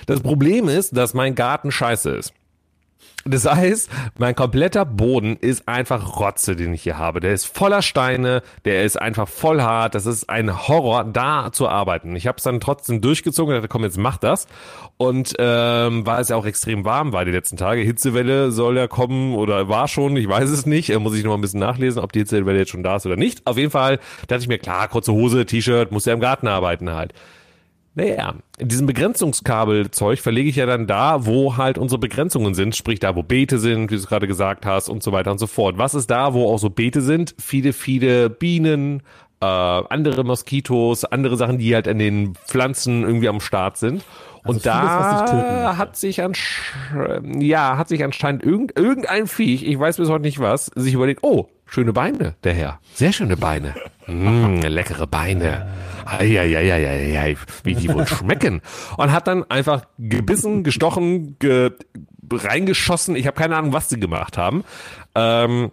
[0.06, 2.34] Das Problem ist, dass mein Garten scheiße ist.
[3.26, 7.20] Das heißt, mein kompletter Boden ist einfach Rotze, den ich hier habe.
[7.20, 9.94] Der ist voller Steine, der ist einfach voll hart.
[9.94, 12.16] Das ist ein Horror, da zu arbeiten.
[12.16, 14.46] Ich habe es dann trotzdem durchgezogen und dachte, komm, jetzt mach das.
[14.96, 17.82] Und ähm, weil es ja auch extrem warm war die letzten Tage.
[17.82, 20.88] Hitzewelle soll ja kommen oder war schon, ich weiß es nicht.
[20.90, 23.06] Äh, muss ich noch mal ein bisschen nachlesen, ob die Hitzewelle jetzt schon da ist
[23.06, 23.46] oder nicht.
[23.46, 26.90] Auf jeden Fall dachte ich mir, klar, kurze Hose, T-Shirt, muss ja im Garten arbeiten
[26.90, 27.12] halt.
[27.94, 33.00] Naja, in diesem Begrenzungskabelzeug verlege ich ja dann da, wo halt unsere Begrenzungen sind, sprich
[33.00, 35.48] da, wo Beete sind, wie du es gerade gesagt hast und so weiter und so
[35.48, 35.76] fort.
[35.76, 37.34] Was ist da, wo auch so Beete sind?
[37.38, 39.02] Viele, viele Bienen,
[39.40, 44.04] äh, andere Moskitos, andere Sachen, die halt an den Pflanzen irgendwie am Start sind.
[44.42, 45.78] Also und vieles, da möchte.
[45.78, 46.72] hat sich ansch
[47.38, 51.20] ja, hat sich anscheinend irgend, irgendein Viech, ich weiß bis heute nicht was, sich überlegt,
[51.22, 52.80] oh, schöne Beine, der Herr.
[52.94, 53.74] Sehr schöne Beine.
[54.06, 55.72] Mm, leckere Beine.
[56.04, 58.60] Eieieiei, wie die wohl schmecken.
[58.96, 61.70] Und hat dann einfach gebissen, gestochen, ge
[62.32, 63.16] reingeschossen.
[63.16, 64.64] Ich habe keine Ahnung, was sie gemacht haben.
[65.14, 65.70] Ähm,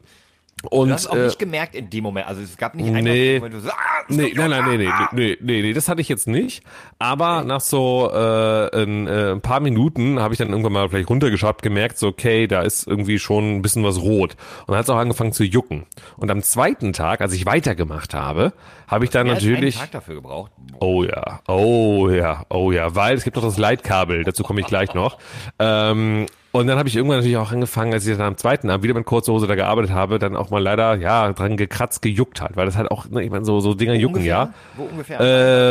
[0.72, 3.04] und Du hast auch äh, nicht gemerkt in dem Moment, also es gab nicht einen
[3.04, 3.40] Nee.
[3.40, 3.74] Moment, wo du so, ah,
[4.10, 6.64] Nee, nein, nein, nee, nee, nee, nee, nee, das hatte ich jetzt nicht.
[6.98, 11.10] Aber nach so äh, ein, äh, ein paar Minuten habe ich dann irgendwann mal vielleicht
[11.10, 14.36] runtergeschaut, gemerkt, so okay, da ist irgendwie schon ein bisschen was rot.
[14.62, 15.86] Und dann hat es auch angefangen zu jucken.
[16.16, 18.54] Und am zweiten Tag, als ich weitergemacht habe,
[18.88, 19.78] habe ich dann Mehr als einen natürlich.
[19.78, 20.52] Tag dafür gebraucht.
[20.80, 24.68] Oh ja, oh ja, oh ja, weil es gibt doch das Leitkabel, dazu komme ich
[24.68, 25.18] gleich noch.
[25.60, 26.26] Ähm,
[26.58, 28.94] und dann habe ich irgendwann natürlich auch angefangen, als ich dann am zweiten Abend wieder
[28.94, 32.56] mit kurzer Hose da gearbeitet habe, dann auch mal leider, ja, dran gekratzt, gejuckt hat,
[32.56, 34.54] weil das halt auch, ne, ich meine, so, so Dinger jucken, ja.
[34.76, 35.20] Wo ungefähr?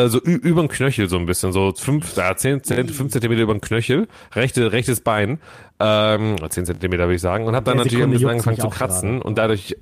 [0.04, 3.42] Äh, so über den Knöchel so ein bisschen, so fünf, ja, zehn, zehn, fünf Zentimeter
[3.42, 5.38] über den Knöchel, rechte, rechtes Bein,
[5.80, 9.10] ähm, zehn Zentimeter würde ich sagen, und habe dann natürlich ein bisschen angefangen zu kratzen
[9.14, 9.24] gerade.
[9.24, 9.76] und dadurch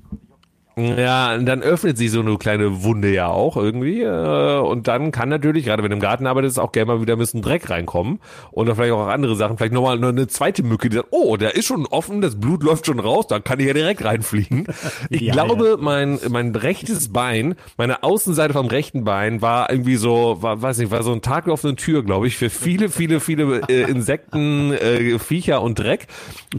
[0.76, 4.02] ja, und dann öffnet sich so eine kleine Wunde ja auch irgendwie.
[4.02, 7.12] Äh, und dann kann natürlich, gerade wenn du im Garten arbeitest, auch gerne mal wieder
[7.14, 8.18] ein bisschen Dreck reinkommen.
[8.50, 11.36] Und dann vielleicht auch andere Sachen, vielleicht nochmal noch eine zweite Mücke, die sagt, oh,
[11.36, 14.66] der ist schon offen, das Blut läuft schon raus, da kann ich ja direkt reinfliegen.
[15.10, 20.38] Ich Ja, glaube, mein, mein rechtes Bein, meine Außenseite vom rechten Bein war irgendwie so,
[20.40, 23.20] war, weiß nicht, war so ein Tag auf eine Tür, glaube ich, für viele, viele,
[23.20, 26.06] viele äh, Insekten, äh, Viecher und Dreck.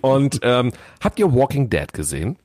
[0.01, 0.71] Und ähm,
[1.03, 2.37] habt ihr Walking Dead gesehen?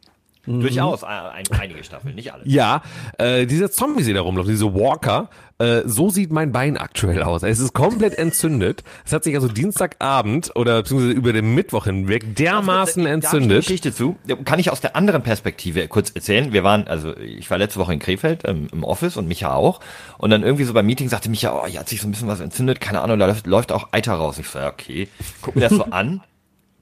[0.58, 2.42] Durchaus, ein, ein, einige Staffeln, nicht alle.
[2.46, 2.82] Ja,
[3.18, 5.28] äh, diese Zombies, die da rumlaufen, diese Walker,
[5.60, 7.42] äh, so sieht mein Bein aktuell aus.
[7.42, 8.82] Es ist komplett entzündet.
[9.04, 12.96] Es hat sich also Dienstagabend oder beziehungsweise über den Mittwoch hinweg dermaßen Da hab ich
[12.96, 13.58] eine entzündet.
[13.60, 14.16] Geschichte zu.
[14.44, 16.52] Kann ich aus der anderen Perspektive kurz erzählen.
[16.52, 19.80] Wir waren, also ich war letzte Woche in Krefeld ähm, im Office und Micha auch.
[20.16, 22.28] Und dann irgendwie so beim Meeting sagte Micha, oh, hier hat sich so ein bisschen
[22.28, 24.38] was entzündet, keine Ahnung, da läuft, läuft auch Eiter raus.
[24.38, 25.08] Ich so, ja, okay.
[25.42, 26.22] Guck mir das so an.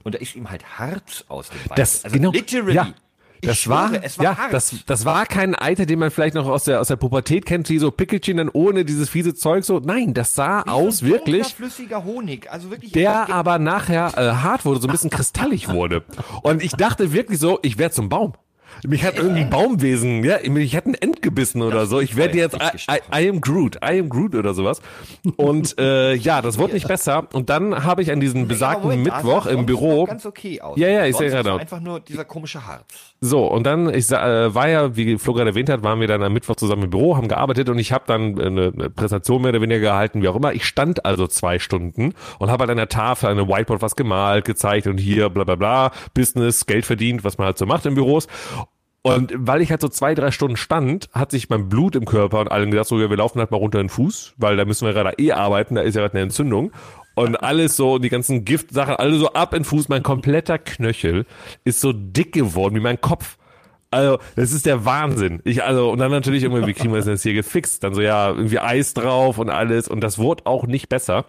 [0.03, 1.75] Und da ist ihm halt Harz aus dem Bein.
[1.75, 2.73] Das, also genau, literally.
[2.75, 2.87] ja.
[3.41, 4.51] Das schwöre, war, war ja, Harz.
[4.51, 7.69] das, das war kein Eiter, den man vielleicht noch aus der, aus der Pubertät kennt,
[7.69, 9.79] wie so Pickelchen dann ohne dieses fiese Zeug so.
[9.79, 11.47] Nein, das sah aus So ein wirklich.
[11.53, 12.51] flüssiger Honig.
[12.51, 12.91] Also wirklich.
[12.91, 16.03] der aber nachher äh, hart wurde, so ein bisschen kristallig wurde.
[16.43, 18.33] Und ich dachte wirklich so, ich werde zum Baum.
[18.87, 21.99] Mich hat irgendein Baumwesen, ja, mich hat ein Ent gebissen oder so.
[21.99, 24.81] Ich werde jetzt I, I, I am Groot, I am Groot oder sowas.
[25.35, 27.27] Und äh, ja, das wurde nicht besser.
[27.33, 30.77] Und dann habe ich an diesem besagten Mittwoch im Büro, Ganz okay aus.
[30.77, 31.53] Ja, ja, ich sehe gerade.
[31.53, 33.08] Einfach nur dieser komische Harz.
[33.21, 36.23] So, und dann, ich äh, war ja, wie Flo gerade erwähnt hat, waren wir dann
[36.23, 39.61] am Mittwoch zusammen im Büro, haben gearbeitet und ich habe dann eine, Präsentation mehr oder
[39.61, 40.53] weniger gehalten, wie auch immer.
[40.53, 43.97] Ich stand also zwei Stunden und habe halt an der Tafel, an einem Whiteboard was
[43.97, 47.85] gemalt, gezeigt und hier bla bla bla, Business, Geld verdient, was man halt so macht
[47.85, 48.27] in Büros.
[49.01, 52.39] Und weil ich halt so zwei, drei Stunden stand, hat sich mein Blut im Körper
[52.39, 54.65] und allen gesagt, so, ja, wir laufen halt mal runter in den Fuß, weil da
[54.65, 56.71] müssen wir gerade eh arbeiten, da ist ja gerade eine Entzündung.
[57.19, 59.89] Und alles so, die ganzen Giftsachen, alle so ab in Fuß.
[59.89, 61.25] Mein kompletter Knöchel
[61.65, 63.37] ist so dick geworden wie mein Kopf.
[63.91, 65.41] Also, das ist der Wahnsinn.
[65.43, 67.83] Ich, also, und dann natürlich irgendwie, wie kriegen wir das jetzt hier gefixt?
[67.83, 69.89] Dann so, ja, irgendwie Eis drauf und alles.
[69.89, 71.25] Und das wurde auch nicht besser.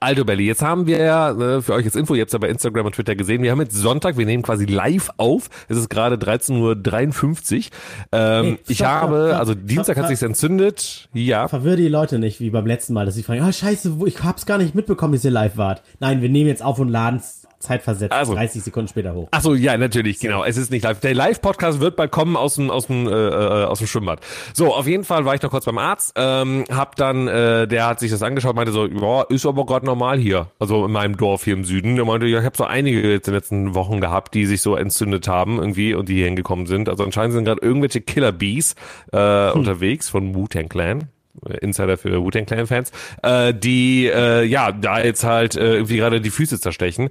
[0.00, 2.48] Aldo Belli, jetzt haben wir ja, äh, für euch jetzt Info, ihr habt ja bei
[2.48, 5.90] Instagram und Twitter gesehen, wir haben jetzt Sonntag, wir nehmen quasi live auf, es ist
[5.90, 7.64] gerade 13.53 Uhr.
[8.12, 11.48] Ähm, Hey, ich habe, also Dienstag hat sich's entzündet, ja.
[11.48, 14.46] Verwirr die Leute nicht, wie beim letzten Mal, dass sie fragen, ah scheiße, ich hab's
[14.46, 15.82] gar nicht mitbekommen, dass ihr live wart.
[16.00, 17.20] Nein, wir nehmen jetzt auf und laden
[17.62, 18.34] zeitversetzt Also.
[18.34, 19.28] 30 Sekunden später hoch.
[19.30, 20.44] Ach so, ja, natürlich, genau.
[20.44, 21.00] Es ist nicht live.
[21.00, 24.20] Der Live-Podcast wird bald kommen aus dem aus dem äh, äh, aus dem Schwimmbad.
[24.54, 26.12] So, auf jeden Fall war ich noch kurz beim Arzt.
[26.16, 29.86] Ähm, hab dann, äh, der hat sich das angeschaut, meinte so, ja, ist aber gerade
[29.86, 31.96] normal hier, also in meinem Dorf hier im Süden.
[31.96, 34.62] Der meinte, ja, ich habe so einige jetzt in den letzten Wochen gehabt, die sich
[34.62, 36.88] so entzündet haben irgendwie und die hier hingekommen sind.
[36.88, 38.74] Also anscheinend sind gerade irgendwelche Killer Bees
[39.12, 41.08] äh, unterwegs von Wu-Tang Clan.
[41.46, 42.92] Äh, Insider für Wu-Tang Clan Fans,
[43.22, 47.10] äh, die äh, ja da jetzt halt äh, irgendwie gerade die Füße zerstechen.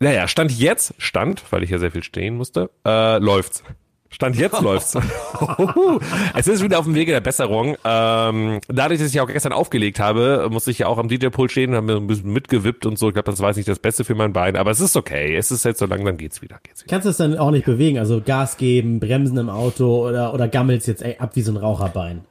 [0.00, 3.62] Naja, Stand jetzt, Stand, weil ich ja sehr viel stehen musste, äh, läuft's.
[4.10, 4.98] Stand jetzt läuft's.
[6.36, 7.76] es ist wieder auf dem Wege der Besserung.
[7.84, 11.70] Ähm, dadurch, dass ich auch gestern aufgelegt habe, musste ich ja auch am DJ-Pult stehen
[11.70, 13.08] und habe mir ein bisschen mitgewippt und so.
[13.08, 15.34] Ich glaube, das war jetzt nicht das Beste für mein Bein, aber es ist okay.
[15.34, 16.58] Es ist jetzt so langsam geht's wieder.
[16.62, 16.90] Geht's wieder.
[16.90, 20.46] Kannst du es dann auch nicht bewegen, also Gas geben, bremsen im Auto oder, oder
[20.46, 22.22] gammelst jetzt ey, ab wie so ein Raucherbein.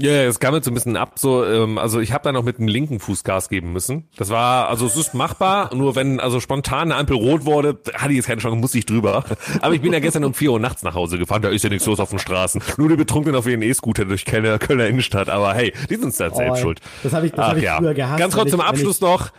[0.00, 1.18] Ja, yeah, es gammelt so ein bisschen ab.
[1.18, 4.06] So, ähm, also ich habe da noch mit dem linken Fuß Gas geben müssen.
[4.16, 5.74] Das war, also es ist machbar.
[5.74, 8.86] Nur wenn also spontan eine Ampel rot wurde, hatte ich jetzt keine Chance, musste ich
[8.86, 9.24] drüber.
[9.60, 11.42] Aber ich bin ja gestern um 4 Uhr nachts nach Hause gefahren.
[11.42, 12.62] Da ist ja nichts los auf den Straßen.
[12.76, 15.28] Nur die Betrunkenen auf ihren E-Scooter durch Kölner, Kölner Innenstadt.
[15.28, 16.80] Aber hey, die sind selbst Oh, schuld.
[17.02, 17.78] das hab ich- das Ach hab ich ja.
[17.78, 19.30] früher gehasst, Ganz kurz zum ich- Abschluss noch.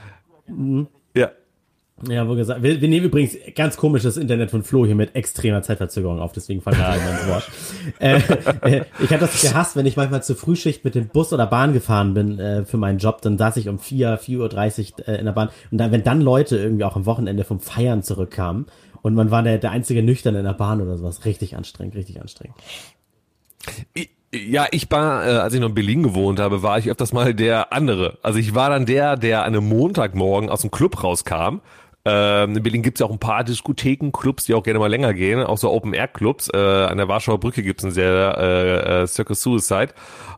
[1.16, 1.32] Ja.
[2.08, 5.62] Ja, wo gesagt, wir, wir nehmen übrigens ganz komisches Internet von Flo hier mit extremer
[5.62, 7.52] Zeitverzögerung auf, deswegen fangen wir immer ins Wort.
[8.00, 8.20] Äh,
[8.62, 11.74] äh, ich habe das gehasst, wenn ich manchmal zur Frühschicht mit dem Bus oder Bahn
[11.74, 15.16] gefahren bin äh, für meinen Job, dann saß ich um vier, vier Uhr dreißig äh,
[15.16, 18.68] in der Bahn und dann, wenn dann Leute irgendwie auch am Wochenende vom Feiern zurückkamen
[19.02, 22.22] und man war der, der einzige Nüchtern in der Bahn oder sowas, richtig anstrengend, richtig
[22.22, 22.56] anstrengend.
[24.32, 27.34] Ja, ich war, äh, als ich noch in Berlin gewohnt habe, war ich öfters mal
[27.34, 28.20] der andere.
[28.22, 31.62] Also ich war dann der, der an einem Montagmorgen aus dem Club rauskam
[32.06, 35.14] ähm, in Berlin gibt's ja auch ein paar Diskotheken, Clubs, die auch gerne mal länger
[35.14, 36.50] gehen, auch so Open-Air-Clubs.
[36.54, 39.94] Äh, an der Warschauer Brücke gibt's einen sehr äh, äh, Circus Suicide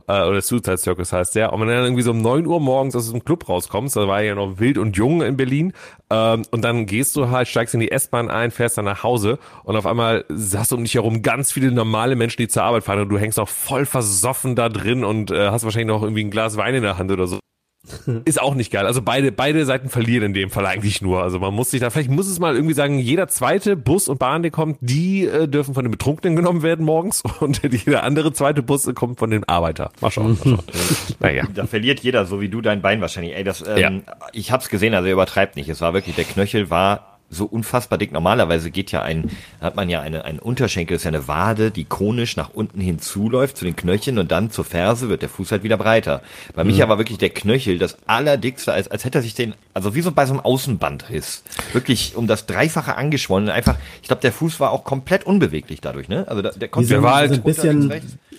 [0.07, 1.53] äh, oder Suicide Circus heißt der.
[1.53, 4.07] Und wenn du dann irgendwie so um neun Uhr morgens aus dem Club rauskommst, da
[4.07, 5.73] war ja noch wild und jung in Berlin,
[6.09, 9.39] ähm, und dann gehst du halt, steigst in die S-Bahn ein, fährst dann nach Hause
[9.63, 12.83] und auf einmal hast du um dich herum ganz viele normale Menschen, die zur Arbeit
[12.83, 16.23] fahren und du hängst auch voll versoffen da drin und äh, hast wahrscheinlich noch irgendwie
[16.23, 17.39] ein Glas Wein in der Hand oder so.
[18.25, 18.85] Ist auch nicht geil.
[18.85, 21.23] Also beide, beide Seiten verlieren in dem Fall eigentlich nur.
[21.23, 24.19] Also man muss sich da, vielleicht muss es mal irgendwie sagen, jeder zweite Bus und
[24.19, 28.33] Bahn, der kommt, die äh, dürfen von den Betrunkenen genommen werden morgens und jeder andere
[28.33, 29.91] zweite Bus kommt von den Arbeiter.
[29.99, 30.37] Mal schauen.
[30.43, 30.63] Mal schauen.
[31.19, 31.47] naja.
[31.53, 33.35] Da verliert jeder, so wie du dein Bein wahrscheinlich.
[33.35, 33.91] Ey, das, ähm, ja.
[34.31, 35.69] ich hab's gesehen, also er übertreibt nicht.
[35.69, 38.11] Es war wirklich, der Knöchel war so unfassbar dick.
[38.11, 41.85] Normalerweise geht ja ein, hat man ja eine, ein Unterschenkel, ist ja eine Wade, die
[41.85, 45.63] konisch nach unten hinzuläuft zu den Knöcheln und dann zur Ferse wird der Fuß halt
[45.63, 46.21] wieder breiter.
[46.53, 46.71] Bei mhm.
[46.71, 50.01] Micha war wirklich der Knöchel das allerdickste, als, als hätte er sich den, also wie
[50.01, 53.49] so bei so einem Außenbandriss, wirklich um das Dreifache angeschwollen.
[53.49, 56.27] Einfach, ich glaube, der Fuß war auch komplett unbeweglich dadurch, ne?
[56.27, 57.91] Also der, der konnte der war halt ein bisschen,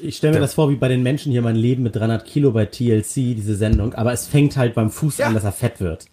[0.03, 2.53] ich stelle mir das vor, wie bei den Menschen hier mein Leben mit 300 Kilo
[2.53, 5.27] bei TLC, diese Sendung, aber es fängt halt beim Fuß ja.
[5.27, 6.07] an, dass er fett wird.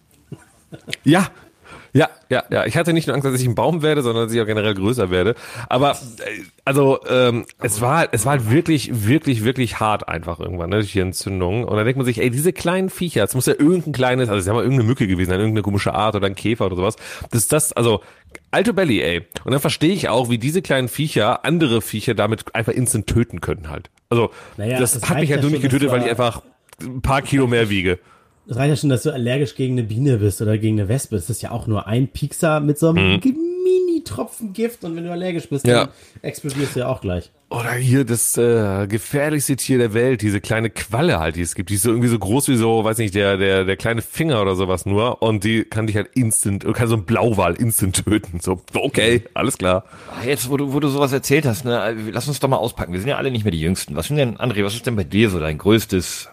[1.03, 1.29] Ja,
[1.93, 2.65] ja, ja, ja.
[2.65, 4.73] Ich hatte nicht nur Angst, dass ich ein Baum werde, sondern dass ich auch generell
[4.73, 5.35] größer werde.
[5.67, 10.69] Aber äh, also ähm, es war es war halt wirklich, wirklich, wirklich hart einfach irgendwann,
[10.69, 11.63] ne, die Entzündung.
[11.63, 14.37] Und dann denkt man sich, ey, diese kleinen Viecher, es muss ja irgendein kleines, also
[14.37, 16.95] es ist ja mal irgendeine Mücke gewesen, irgendeine komische Art oder ein Käfer oder sowas.
[17.31, 18.01] Das ist das, also
[18.51, 19.27] Alto Belly, ey.
[19.43, 23.41] Und dann verstehe ich auch, wie diese kleinen Viecher andere Viecher damit einfach instant töten
[23.41, 23.89] können halt.
[24.09, 26.41] Also naja, das, das hat mich halt nur nicht getötet, weil ich einfach
[26.81, 27.99] ein paar Kilo mehr wiege.
[28.49, 31.15] Es reicht ja schon, dass du allergisch gegen eine Biene bist oder gegen eine Wespe.
[31.15, 33.19] Das ist ja auch nur ein Piekser mit so einem mhm.
[33.63, 35.85] Mini-Tropfen Gift und wenn du allergisch bist, ja.
[35.85, 35.89] dann
[36.23, 37.29] explodierst du ja auch gleich.
[37.51, 41.69] Oder hier das äh, gefährlichste Tier der Welt, diese kleine Qualle halt, die es gibt.
[41.69, 44.41] Die ist so irgendwie so groß wie so, weiß nicht, der, der, der kleine Finger
[44.41, 45.21] oder sowas nur.
[45.21, 48.39] Und die kann dich halt instant, kann so ein Blauwal instant töten.
[48.39, 49.85] So, okay, alles klar.
[50.09, 52.93] Ah, jetzt, wo du, wo du sowas erzählt hast, ne, lass uns doch mal auspacken.
[52.93, 53.95] Wir sind ja alle nicht mehr die Jüngsten.
[53.95, 56.29] Was sind denn, André, was ist denn bei dir so dein größtes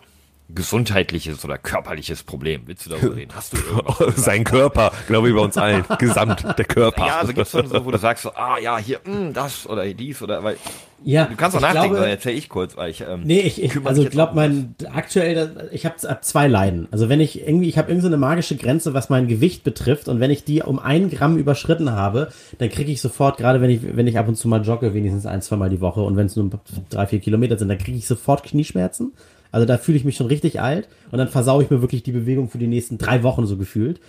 [0.49, 2.63] gesundheitliches oder körperliches Problem.
[2.67, 3.33] Willst du darüber reden?
[3.35, 3.59] Hast du
[4.17, 5.85] Sein Körper, glaube ich, bei uns allen.
[5.99, 7.07] Gesamt, der Körper.
[7.07, 9.85] Ja, also gibt's so, wo du sagst so, ah ja, hier, mh, hm, das oder
[9.87, 10.57] dies oder weil.
[11.05, 13.03] Ja, du kannst auch nachdenken, glaube, dann erzähl ich kurz, weil ich.
[13.03, 16.89] Ähm, nee, ich, ich also ich glaube, mein aktuell, ich habe zwei Leiden.
[16.91, 20.09] Also wenn ich irgendwie, ich habe irgendwie so eine magische Grenze, was mein Gewicht betrifft,
[20.09, 23.71] und wenn ich die um ein Gramm überschritten habe, dann kriege ich sofort, gerade wenn
[23.71, 26.17] ich, wenn ich ab und zu mal jogge, wenigstens ein, zwei Mal die Woche, und
[26.17, 26.51] wenn es nur
[26.89, 29.13] drei, vier Kilometer sind, dann kriege ich sofort Knieschmerzen.
[29.53, 32.13] Also da fühle ich mich schon richtig alt und dann versaue ich mir wirklich die
[32.13, 34.01] Bewegung für die nächsten drei Wochen so gefühlt.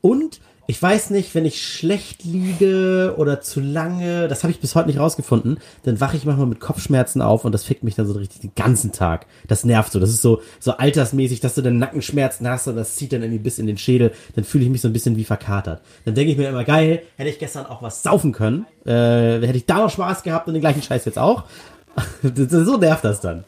[0.00, 4.74] Und ich weiß nicht, wenn ich schlecht liege oder zu lange, das habe ich bis
[4.74, 8.06] heute nicht rausgefunden, dann wache ich manchmal mit Kopfschmerzen auf und das fickt mich dann
[8.06, 9.26] so richtig den ganzen Tag.
[9.46, 10.00] Das nervt so.
[10.00, 13.42] Das ist so, so altersmäßig, dass du dann Nackenschmerzen hast und das zieht dann irgendwie
[13.42, 14.12] bis in den Schädel.
[14.36, 15.82] Dann fühle ich mich so ein bisschen wie verkatert.
[16.06, 19.56] Dann denke ich mir immer, geil, hätte ich gestern auch was saufen können, äh, hätte
[19.56, 21.44] ich da noch Spaß gehabt und den gleichen Scheiß jetzt auch.
[22.22, 23.44] so nervt das dann.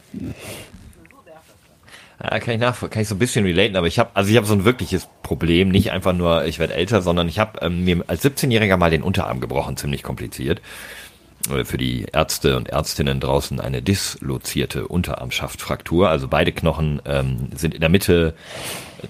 [2.23, 4.37] Ja, kann ich nach, kann ich so ein bisschen relaten, aber ich habe, also ich
[4.37, 7.85] habe so ein wirkliches Problem, nicht einfach nur, ich werde älter, sondern ich habe ähm,
[7.85, 10.63] mir als 17-Jähriger mal den Unterarm gebrochen, ziemlich kompliziert.
[11.65, 16.09] Für die Ärzte und Ärztinnen draußen eine dislozierte Unterarmschaftfraktur.
[16.09, 18.35] Also beide Knochen ähm, sind in der Mitte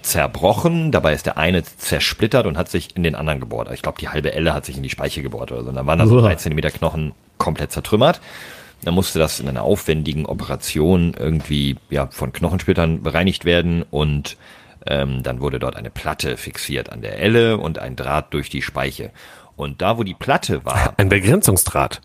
[0.03, 0.92] zerbrochen.
[0.92, 3.71] Dabei ist der eine zersplittert und hat sich in den anderen gebohrt.
[3.73, 5.71] Ich glaube, die halbe Elle hat sich in die Speiche gebohrt oder so.
[5.71, 8.21] Und dann waren da so drei Zentimeter Knochen komplett zertrümmert.
[8.87, 14.37] Dann musste das in einer aufwendigen Operation irgendwie ja, von Knochensplittern bereinigt werden und
[14.87, 18.62] ähm, dann wurde dort eine Platte fixiert an der Elle und ein Draht durch die
[18.62, 19.11] Speiche.
[19.57, 20.94] Und da, wo die Platte war.
[20.99, 22.01] Ein Begrenzungsdraht.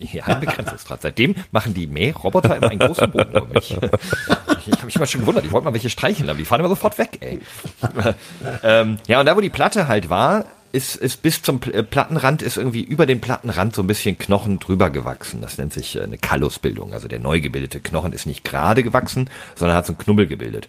[0.00, 1.02] Ja, ein Begrenzungsdraht.
[1.02, 3.70] Seitdem machen die Mähroboter immer einen großen Bogen um mich.
[3.70, 6.68] Ich habe mich immer schon gewundert, ich wollte mal welche streicheln, aber die fahren immer
[6.68, 7.40] sofort weg, ey.
[8.62, 12.42] ähm, ja, und da, wo die Platte halt war, ist, ist bis zum äh, Plattenrand
[12.42, 15.40] ist irgendwie über den Plattenrand so ein bisschen Knochen drüber gewachsen.
[15.40, 16.92] Das nennt sich äh, eine Kallusbildung.
[16.92, 20.68] Also der neu gebildete Knochen ist nicht gerade gewachsen, sondern hat so einen Knubbel gebildet.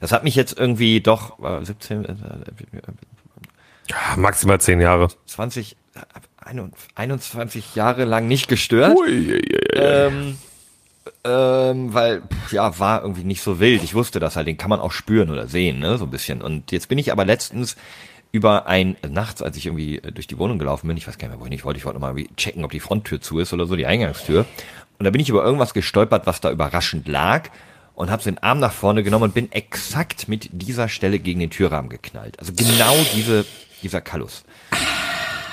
[0.00, 2.14] Das hat mich jetzt irgendwie doch äh, 17, äh,
[3.88, 5.08] ja, maximal 10 Jahre.
[5.26, 5.76] 20,
[6.94, 8.96] 21 Jahre lang nicht gestört.
[8.96, 10.38] Ui, ui, ui, ähm,
[11.24, 13.82] ähm, weil, ja, war irgendwie nicht so wild.
[13.82, 16.42] Ich wusste das halt, den kann man auch spüren oder sehen, ne, so ein bisschen.
[16.42, 17.76] Und jetzt bin ich aber letztens
[18.32, 21.28] über ein, nachts, als ich irgendwie äh, durch die Wohnung gelaufen bin, ich weiß gar
[21.28, 23.52] nicht mehr, wo ich nicht wollte, ich wollte mal checken, ob die Fronttür zu ist
[23.52, 24.46] oder so, die Eingangstür.
[24.98, 27.50] Und da bin ich über irgendwas gestolpert, was da überraschend lag
[27.94, 31.50] und habe den Arm nach vorne genommen und bin exakt mit dieser Stelle gegen den
[31.50, 32.38] Türrahmen geknallt.
[32.38, 33.44] Also genau diese,
[33.82, 34.44] dieser Kallus.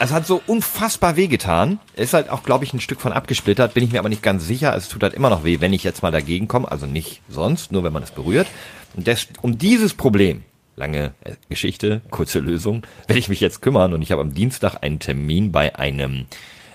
[0.01, 1.79] Es hat so unfassbar wehgetan.
[1.97, 4.47] Ist halt auch, glaube ich, ein Stück von abgesplittert, bin ich mir aber nicht ganz
[4.47, 4.73] sicher.
[4.73, 6.71] Es tut halt immer noch weh, wenn ich jetzt mal dagegen komme.
[6.71, 8.47] Also nicht sonst, nur wenn man es berührt.
[8.95, 10.43] Und das, um dieses Problem,
[10.79, 13.93] lange äh, Geschichte, kurze Lösung, werde ich mich jetzt kümmern.
[13.93, 16.25] Und ich habe am Dienstag einen Termin bei einem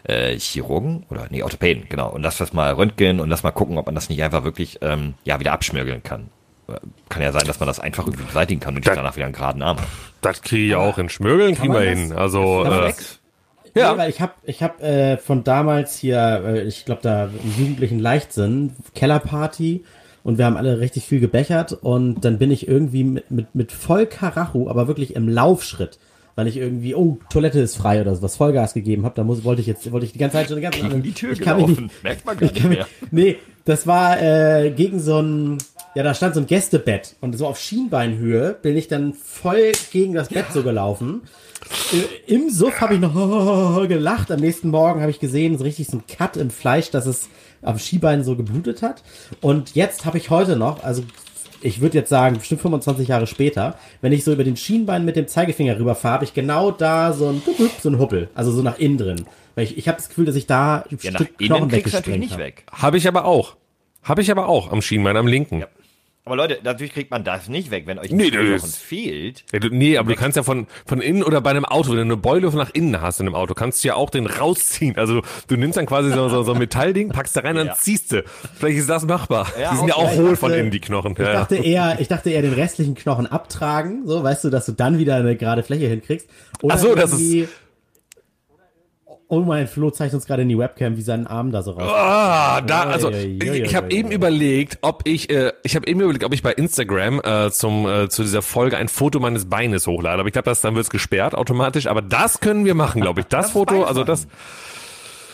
[0.05, 2.11] äh, Chirurgen oder nee, Orthopäden, genau.
[2.11, 4.79] Und lass das mal röntgen und lass mal gucken, ob man das nicht einfach wirklich
[4.83, 6.29] ähm, ja wieder abschmirgeln kann.
[6.69, 6.75] Äh,
[7.09, 9.25] Kann ja sein, dass man das einfach irgendwie beseitigen kann und ich Da- danach wieder
[9.27, 9.88] einen geraden Arm habe.
[10.21, 12.12] Das kriege ich auch in Schmögeln, kriegen wir hin.
[12.12, 12.93] Also, äh?
[13.77, 13.93] Ja.
[13.93, 17.55] Nee, weil ich habe ich hab, äh, von damals hier, äh, ich glaube da im
[17.59, 19.85] jugendlichen Leichtsinn, Kellerparty
[20.25, 23.71] und wir haben alle richtig viel gebechert und dann bin ich irgendwie mit, mit, mit
[23.71, 25.99] voll Karacho, aber wirklich im Laufschritt,
[26.35, 29.61] weil ich irgendwie, oh, Toilette ist frei oder sowas, Vollgas gegeben habe, da muss, wollte
[29.61, 31.59] ich jetzt, wollte ich die ganze Zeit schon die ganze Gegen die Tür ich kann
[31.59, 31.85] mich gelaufen.
[31.85, 32.87] nicht, Merkt man gar ich nicht kann mich, mehr.
[33.13, 35.59] Nee, das war äh, gegen so ein,
[35.94, 40.14] ja, da stand so ein Gästebett und so auf Schienbeinhöhe bin ich dann voll gegen
[40.14, 41.22] das Bett so gelaufen.
[41.92, 43.14] Äh, Im Suff habe ich noch
[43.88, 44.31] gelacht.
[44.31, 47.29] Am nächsten Morgen habe ich gesehen, so richtig so ein Cut im Fleisch, dass es
[47.62, 49.03] am Skibein so geblutet hat.
[49.40, 51.03] Und jetzt habe ich heute noch, also
[51.64, 55.16] ich würde jetzt sagen, bestimmt 25 Jahre später, wenn ich so über den Schienbein mit
[55.16, 57.42] dem Zeigefinger rüberfahre, habe ich genau da so ein,
[57.81, 59.24] so ein Huppel, also so nach innen drin.
[59.55, 61.72] Weil ich, ich habe das Gefühl, dass ich da ein Ja, nach Stück innen Knochen
[61.72, 62.42] weggesprengt nicht habe.
[62.42, 62.64] weg.
[62.72, 63.57] habe ich aber auch.
[64.03, 65.61] Habe ich aber auch am Schienbein, am linken.
[65.61, 65.68] Ja.
[66.27, 69.45] Aber Leute, natürlich kriegt man das nicht weg, wenn euch Nee, Knochen ist- fehlt.
[69.53, 71.97] Ja, du, nee, aber du kannst ja von, von innen oder bei einem Auto, wenn
[71.97, 74.25] du eine Beule von nach innen hast in einem Auto, kannst du ja auch den
[74.27, 74.97] rausziehen.
[74.97, 77.75] Also du nimmst dann quasi so, so, so ein Metallding, packst da rein, dann Ja.
[77.75, 78.25] ziehst du.
[78.55, 79.49] Vielleicht ist das machbar.
[79.61, 81.13] Ja, die sind ja auch- ich hohl von dachte- innen, die Knochen.
[81.13, 81.33] Ich Ja, ja.
[81.41, 84.97] dachte eher, ich dachte eher den restlichen Knochen abtragen, so, weißt du, dass du dann
[84.99, 86.27] wieder eine gerade Fläche hinkriegst.
[86.63, 87.49] Oder Ach so, das irgendwie-
[89.35, 91.90] Oh mein Flo zeigt uns gerade in die Webcam, wie sein Arm da so raus.
[91.92, 96.23] Ah, da, also ui, ich habe eben überlegt, ob ich, äh, ich habe eben überlegt,
[96.23, 100.20] ob ich bei Instagram äh, zum äh, zu dieser Folge ein Foto meines Beines hochlade.
[100.20, 101.88] Aber ich glaube, das dann wird's gesperrt automatisch.
[101.88, 103.27] Aber das können wir machen, glaube ich.
[103.27, 104.29] Das Das Foto, Bein also das.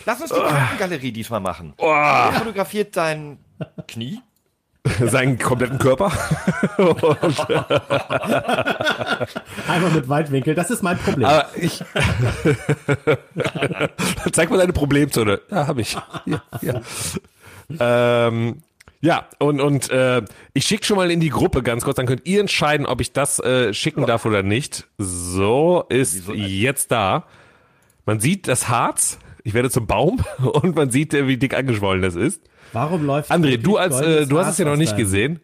[0.07, 1.75] Lass uns die Krankenggalerie diesmal machen.
[1.77, 3.39] Oh, Er fotografiert dein
[3.87, 4.21] Knie.
[5.07, 6.13] seinen kompletten Körper.
[9.69, 11.27] Einmal mit Weitwinkel, das ist mein Problem.
[11.27, 11.83] Aber ich.
[14.33, 15.41] Zeig mal deine Problemzone.
[15.51, 15.97] Ja, habe ich.
[16.27, 16.81] Ja, ja.
[18.29, 18.63] ähm,
[19.03, 20.23] ja, und, und äh,
[20.53, 23.13] ich schicke schon mal in die Gruppe ganz kurz, dann könnt ihr entscheiden, ob ich
[23.13, 24.87] das äh, schicken darf oder nicht.
[24.99, 27.25] So ist jetzt da.
[28.05, 32.03] Man sieht das Harz, ich werde zum Baum und man sieht, äh, wie dick angeschwollen
[32.03, 32.43] das ist.
[32.73, 35.41] Warum läuft André, du als äh, du hast es ja noch nicht deinem- gesehen.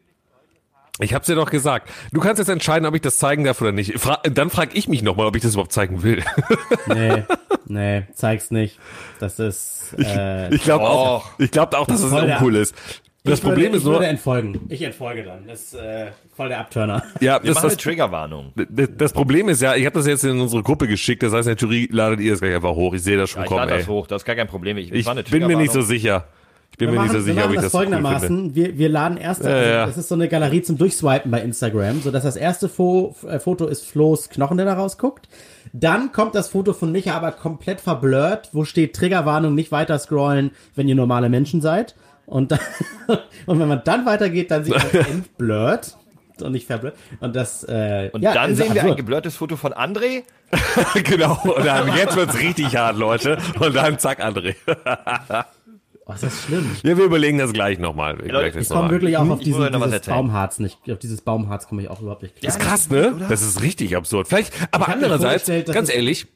[0.99, 1.91] Ich hab's dir doch gesagt.
[2.12, 3.99] Du kannst jetzt entscheiden, ob ich das zeigen darf oder nicht.
[4.01, 6.23] Fra dann frage ich mich nochmal, ob ich das überhaupt zeigen will.
[6.87, 7.25] Nee,
[7.67, 8.79] nee, zeig's nicht.
[9.21, 9.95] Das ist.
[9.99, 12.75] Äh, Ich glaube auch, ich glaube auch, dass es Voll der- uncool ist.
[13.25, 14.61] Das ich Problem würde, ist ich nur, würde entfolgen.
[14.69, 15.49] Ich entfolge dann.
[15.49, 17.03] Das ist äh, voll der Abturner.
[17.21, 18.53] ja, Wir das, das, eine Triggerwarnung.
[18.55, 21.49] das, das Problem ist ja, ich habe das jetzt in unsere Gruppe geschickt, das heißt,
[21.49, 22.95] in der Theorie ladet ihr das gleich einfach hoch.
[22.95, 23.79] Ich sehe das schon Ja, ich kommen, lade ey.
[23.81, 24.79] das hoch, das ist gar kein Problem.
[24.79, 26.29] Ich, Ich war eine bin mir nicht so sicher.
[26.77, 28.55] Ich bin Wir mir nicht so sicher, ob ich das das cool folgendermaßen.
[28.55, 29.87] wir, wir laden erst, Ja, ja.
[29.87, 33.39] das ist so eine Galerie zum Durchswipen bei Instagram, so dass das erste Fo äh,
[33.39, 35.27] Foto ist Flo's Knochen, der da rausguckt.
[35.73, 40.51] Dann kommt das Foto von Micha aber komplett verblurrt, wo steht Triggerwarnung, nicht weiter scrollen,
[40.75, 41.95] wenn ihr normale Menschen seid.
[42.27, 42.61] Und, dann,
[43.47, 45.97] und wenn man dann weitergeht, dann sieht man entblurrt
[46.43, 46.97] und nicht verblurrt.
[47.21, 48.99] Und das, äh, Und ja, dann sehen wir ein absurd.
[48.99, 50.25] geblurrtes Foto von André.
[51.05, 51.41] genau.
[51.43, 53.39] Und dann, jetzt wird's richtig hart, Leute.
[53.59, 54.57] Und dann zack, André.
[56.09, 56.71] Oh, ist das schlimm.
[56.85, 58.16] Ja, wir überlegen das gleich nochmal.
[58.16, 60.07] Gleich das Ich komme wirklich auch auf Ich muss euch diesen, dieses.
[60.07, 62.53] Baumharz nicht, auf dieses Baumharz komme ich auch überhaupt nicht klar.
[62.53, 63.27] Das ist krass, ne?
[63.29, 64.29] Das ist richtig absurd.
[64.29, 66.29] Vielleicht, aber andererseits, ganz ehrlich,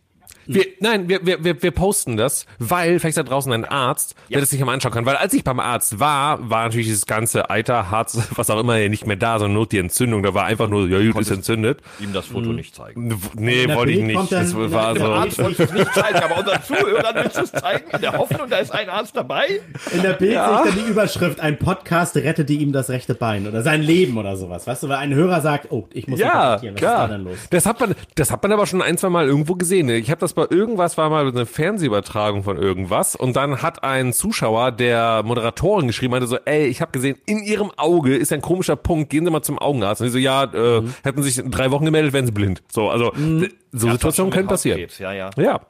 [0.54, 4.40] wir, nein, wir, wir, wir, wir posten das, weil vielleicht da draußen ein Arzt, der
[4.40, 5.06] das sich mal anschauen kann.
[5.06, 8.76] Weil als ich beim Arzt war, war natürlich dieses ganze Eiter, Harz, was auch immer,
[8.76, 10.22] ja nicht mehr da, sondern nur die Entzündung.
[10.22, 11.80] Da war einfach nur, ja gut, ist entzündet.
[12.00, 13.18] Ihm das Foto nicht zeigen.
[13.34, 14.32] Nee, wollte ich nicht.
[14.32, 15.04] Das war so.
[15.04, 17.90] Arzt- wollte es nicht zeigen, aber unseren Zuhörern willst du es zeigen?
[17.92, 19.60] In der Hoffnung, da ist ein Arzt dabei?
[19.92, 23.46] In der Bild sehe ich dann die Überschrift, ein Podcast rettete ihm das rechte Bein
[23.46, 24.66] oder sein Leben oder sowas.
[24.66, 27.36] Weißt du, weil ein Hörer sagt, oh, ich muss Ja, was ist da denn los?
[27.50, 29.88] Das hat man, das hat man aber schon ein, zwei Mal irgendwo gesehen.
[29.88, 34.12] Ich habe das bei irgendwas war mal eine Fernsehübertragung von irgendwas und dann hat ein
[34.12, 38.40] Zuschauer der Moderatorin geschrieben, meinte so, ey, ich habe gesehen, in ihrem Auge ist ein
[38.40, 40.00] komischer Punkt, gehen Sie mal zum Augenarzt.
[40.00, 40.94] Und die so, ja, äh, Mhm.
[41.02, 42.62] hätten sich in drei Wochen gemeldet, wären sie blind.
[42.72, 44.86] So, also d- so Situationen können passieren.
[44.98, 45.30] Ja, ja.
[45.36, 45.60] Ja.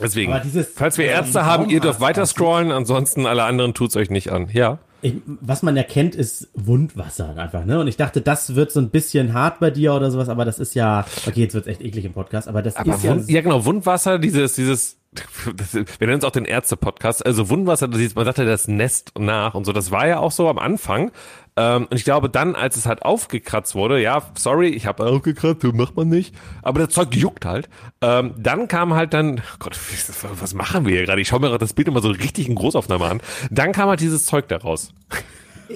[0.00, 4.10] Deswegen, dieses- falls wir Ärzte haben, ihr dürft weiter scrollen, ansonsten alle anderen tut's euch
[4.10, 4.48] nicht an.
[4.52, 4.78] Ja.
[5.00, 7.78] Ich, was man erkennt, ist Wundwasser einfach, ne?
[7.78, 10.58] Und ich dachte, das wird so ein bisschen hart bei dir oder sowas, aber das
[10.58, 13.30] ist ja, okay, jetzt wird's echt eklig im Podcast, aber das Aber ist ja, Wund,
[13.30, 14.97] ja genau, Wundwasser, dieses, dieses,
[15.56, 19.12] das, wir nennen es auch den Ärzte-Podcast, also Wundwasser, das ist, man sagte das Nest
[19.18, 21.10] nach und so, das war ja auch so am Anfang.
[21.56, 25.64] Ähm, und ich glaube dann, als es halt aufgekratzt wurde, ja, sorry, ich habe aufgekratzt,
[25.64, 27.68] macht man nicht, aber das Zeug juckt halt.
[28.02, 29.78] Ähm, dann kam halt dann, Gott,
[30.40, 31.20] was machen wir hier gerade?
[31.20, 33.20] Ich schaue mir gerade das Bild immer so richtig in Großaufnahme an.
[33.50, 34.92] Dann kam halt dieses Zeug da raus.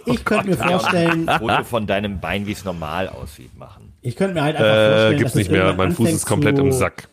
[0.06, 3.94] ich könnte mir vorstellen, Foto von deinem Bein, wie es normal aussieht, machen.
[4.02, 6.26] ich könnte mir halt einfach Äh, vorstellen, gibt's dass nicht es mehr, mein Fuß ist
[6.26, 7.08] komplett im Sack.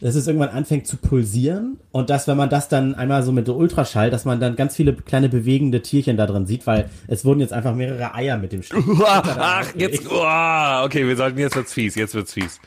[0.00, 3.48] Dass es irgendwann anfängt zu pulsieren und dass, wenn man das dann einmal so mit
[3.48, 7.40] Ultraschall, dass man dann ganz viele kleine bewegende Tierchen da drin sieht, weil es wurden
[7.40, 8.84] jetzt einfach mehrere Eier mit dem Stück.
[9.04, 12.60] Ach, jetzt, oh, okay, wir sollten, jetzt wird's fies, jetzt wird's fies.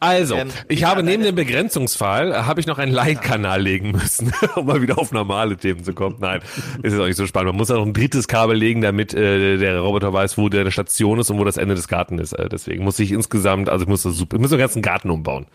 [0.00, 4.32] Also, Ähm, ich habe neben dem Begrenzungsfall, äh, habe ich noch einen Leitkanal legen müssen,
[4.56, 6.16] um mal wieder auf normale Themen zu kommen.
[6.20, 6.40] Nein,
[6.82, 7.52] ist jetzt auch nicht so spannend.
[7.52, 10.70] Man muss auch noch ein drittes Kabel legen, damit äh, der Roboter weiß, wo der
[10.70, 12.32] Station ist und wo das Ende des Gartens ist.
[12.34, 15.10] Äh, deswegen muss ich insgesamt, also ich muss das super, ich muss den ganzen Garten
[15.10, 15.46] umbauen.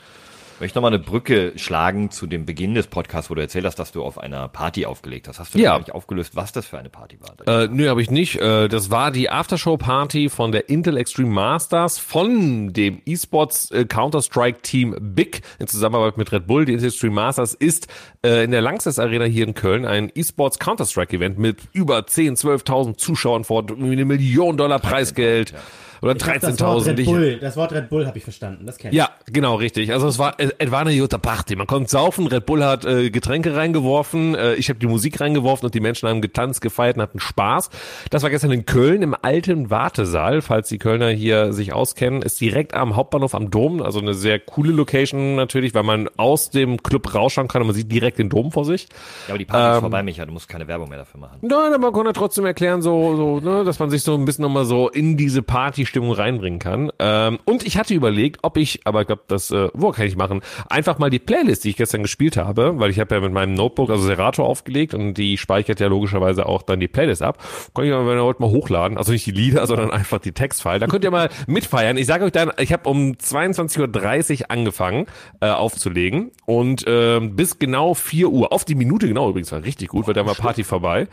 [0.59, 3.79] Ich möchte nochmal eine Brücke schlagen zu dem Beginn des Podcasts, wo du erzählt hast,
[3.79, 5.39] dass du auf einer Party aufgelegt hast.
[5.39, 5.77] Hast du Ja.
[5.79, 7.61] nicht aufgelöst, was das für eine Party war?
[7.63, 8.41] Äh, nö, habe ich nicht.
[8.41, 14.97] Äh, das war die Aftershow-Party von der Intel Extreme Masters von dem eSports äh, Counter-Strike-Team
[14.99, 16.65] Big in Zusammenarbeit mit Red Bull.
[16.65, 17.87] Die Intel Extreme Masters ist
[18.25, 22.97] äh, in der Langsess Arena hier in Köln ein eSports Counter-Strike-Event mit über 10, 12.000
[22.97, 25.53] Zuschauern vor eine Million Dollar Preisgeld.
[26.01, 26.87] Oder Ich hab das Wort 13.000.
[26.89, 28.97] Red Ich- Bull, das Wort Red Bull habe ich verstanden, das kenn ich.
[28.97, 29.91] ja, genau, richtig.
[29.91, 31.55] Also es war, es, es war eine gute Party.
[31.55, 35.65] Man konnte saufen, Red Bull hat äh, Getränke reingeworfen, äh, ich habe die Musik reingeworfen
[35.65, 37.69] und die Menschen haben getanzt, gefeiert und hatten Spaß.
[38.09, 42.39] Das war gestern in Köln im alten Wartesaal, falls die Kölner hier sich auskennen, ist
[42.41, 46.81] direkt am Hauptbahnhof am Dom, also eine sehr coole Location natürlich, weil man aus dem
[46.83, 48.87] Club rausschauen kann und man sieht direkt den Dom vor sich.
[49.27, 50.25] Ja, aber die Party ist Ähm, vorbei, Micha.
[50.25, 51.37] Du musst keine Werbung mehr dafür machen.
[51.41, 54.43] Nein, aber man konnte trotzdem erklären, so, so, ne, dass man sich so ein bisschen
[54.43, 55.41] nochmal so in diese
[55.89, 56.91] Partystimmung reinbringen kann.
[56.99, 60.15] Ähm, und ich hatte überlegt, ob ich, aber ich glaube, das, äh, wo kann ich
[60.15, 63.33] machen, einfach mal die Playlist, die ich gestern gespielt habe, weil ich habe ja mit
[63.33, 67.43] meinem Notebook, also Serato aufgelegt und die speichert ja logischerweise auch dann die Playlist ab.
[67.73, 70.79] Kann ich aber heute mal hochladen, also nicht die Lieder, sondern einfach die Textfile.
[70.79, 71.97] Da könnt ihr mal mitfeiern.
[71.97, 75.07] Ich sage euch dann, ich habe um 22.30 Uhr angefangen
[75.41, 79.89] äh, aufzulegen und ähm, bis genau 4 Uhr, auf die Minute genau übrigens, war richtig
[79.89, 81.07] gut, weil da war Party vorbei.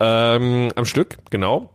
[0.00, 1.73] Ähm, am Stück, genau.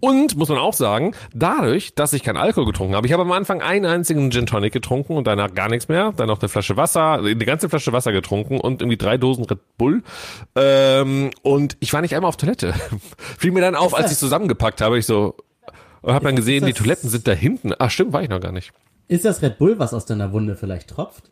[0.00, 3.32] Und muss man auch sagen, dadurch, dass ich keinen Alkohol getrunken habe, ich habe am
[3.32, 6.76] Anfang einen einzigen Gin Tonic getrunken und danach gar nichts mehr, dann noch eine Flasche
[6.76, 10.02] Wasser, eine ganze Flasche Wasser getrunken und irgendwie drei Dosen Red Bull.
[10.56, 12.74] Ähm, und ich war nicht einmal auf Toilette.
[13.38, 15.36] Fiel mir dann auf, als ich zusammengepackt habe, ich so
[16.04, 17.72] und habe dann gesehen, die Toiletten sind da hinten.
[17.78, 18.72] Ach stimmt, war ich noch gar nicht.
[19.08, 21.30] Ist das Red Bull, was aus deiner Wunde vielleicht tropft?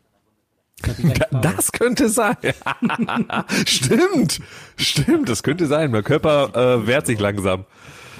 [1.31, 2.35] Das könnte sein.
[3.65, 4.41] stimmt,
[4.75, 5.91] stimmt, das könnte sein.
[5.91, 7.65] Mein Körper äh, wehrt sich langsam.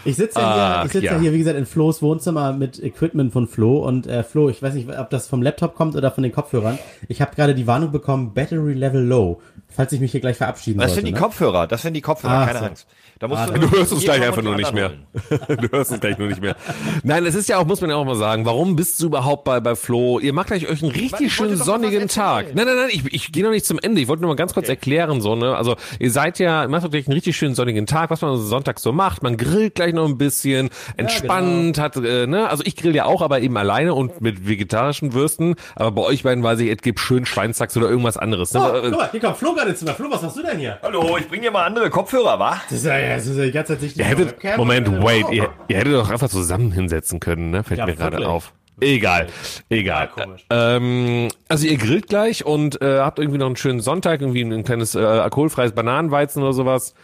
[0.06, 1.14] Ich sitze ja, hier, ich sitze ja.
[1.14, 1.20] ja.
[1.20, 3.78] hier, wie gesagt, in Flo's Wohnzimmer mit Equipment von Flo.
[3.86, 6.78] Und äh, Flo, ich weiß nicht, ob das vom Laptop kommt oder von den Kopfhörern.
[7.08, 9.42] Ich habe gerade die Warnung bekommen, Battery Level Low.
[9.76, 11.02] Falls ich mich hier gleich verabschieden Das sollte.
[11.02, 11.20] sind die ne?
[11.20, 12.66] Kopfhörer, das sind die Kopfhörer, Ach keine so.
[12.66, 12.88] Angst.
[13.18, 14.92] Da musst Ah, du, Du hörst uns gleich einfach nur nicht mehr.
[15.48, 16.56] Du hörst uns gleich nur nicht mehr.
[17.04, 19.46] Nein, es ist ja auch, muss man ja auch mal sagen, warum bist du überhaupt
[19.46, 20.20] bei, bei Flo?
[20.20, 22.54] Ihr macht gleich euch einen richtig schönen sonnigen Tag.
[22.54, 24.00] Nein, nein, nein, ich, ich gehe noch nicht zum Ende.
[24.02, 25.56] Ich wollte nur mal ganz kurz erklären, so, ne?
[25.56, 28.44] Also, ihr seid ja, ihr macht gleich einen richtig schönen sonnigen Tag, was man so
[28.44, 29.24] Sonntag so macht.
[29.24, 32.50] Man grillt gleich noch ein bisschen, entspannt, hat, äh, ne?
[32.50, 35.56] Also, ich grill ja auch, aber eben alleine und mit vegetarischen Würsten.
[35.76, 38.54] Aber bei euch beiden weiß ich, es gibt schön Schweinsachs oder irgendwas anderes.
[38.54, 38.62] Ne?
[38.62, 39.94] Oh, äh, guck mal, hier kommt Flo gerade ins Zimmer.
[39.94, 40.80] Flo, was machst du denn hier?
[40.82, 42.62] Hallo, ich bring dir mal andere Kopfhörer, wa?
[42.70, 45.50] Das ist ja, das ist ja die ganze Zeit nicht Ihr hättet, Moment, wait, ihr,
[45.68, 47.64] ihr hättet doch einfach zusammen hinsetzen können, ne?
[47.64, 48.54] Fällt Ja, mir gerade auf.
[48.80, 49.28] Egal,
[49.70, 50.08] egal.
[50.10, 50.46] komisch.
[50.50, 54.52] Ähm, also ihr grillt gleich und äh, habt irgendwie noch einen schönen Sonntag, irgendwie ein,
[54.52, 56.96] ein kleines äh, alkoholfreies Bananenweizen oder sowas.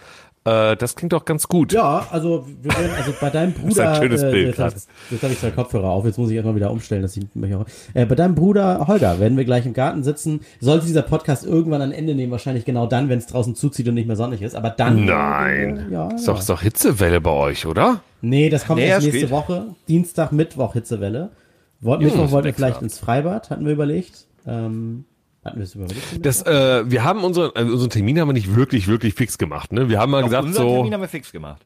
[0.45, 1.73] Äh, das klingt doch ganz gut.
[1.73, 3.91] Ja, also, wir werden, also bei deinem Bruder.
[3.91, 6.05] ein schönes äh, Bild Jetzt habe ich, jetzt hab ich zwei Kopfhörer auf.
[6.05, 7.01] Jetzt muss ich erstmal wieder umstellen.
[7.01, 10.41] Dass ich mich auch, äh, bei deinem Bruder Holger werden wir gleich im Garten sitzen.
[10.61, 13.95] Sollte dieser Podcast irgendwann ein Ende nehmen, wahrscheinlich genau dann, wenn es draußen zuzieht und
[13.95, 14.55] nicht mehr sonnig ist.
[14.55, 15.05] Aber dann.
[15.05, 15.87] Nein.
[15.89, 18.01] Äh, ja, Ist doch, ist doch Hitzewelle bei euch, oder?
[18.21, 19.31] Nee, das kommt Nee, erst er nächste spielt.
[19.31, 19.67] Woche.
[19.87, 21.29] Dienstag, Mittwoch Hitzewelle.
[21.81, 24.25] Wollt, Mittwoch ist wollten wir vielleicht ins Freibad, hatten wir überlegt.
[24.45, 25.05] Ähm,
[25.45, 26.25] hatten wir es überlegt?
[26.25, 29.71] Das, äh, wir haben unseren, also unseren Termin haben wir nicht wirklich, wirklich fix gemacht,
[29.71, 29.89] ne?
[29.89, 31.61] Wir haben mal gesagt Unseren so, Termin haben wir fix gemacht.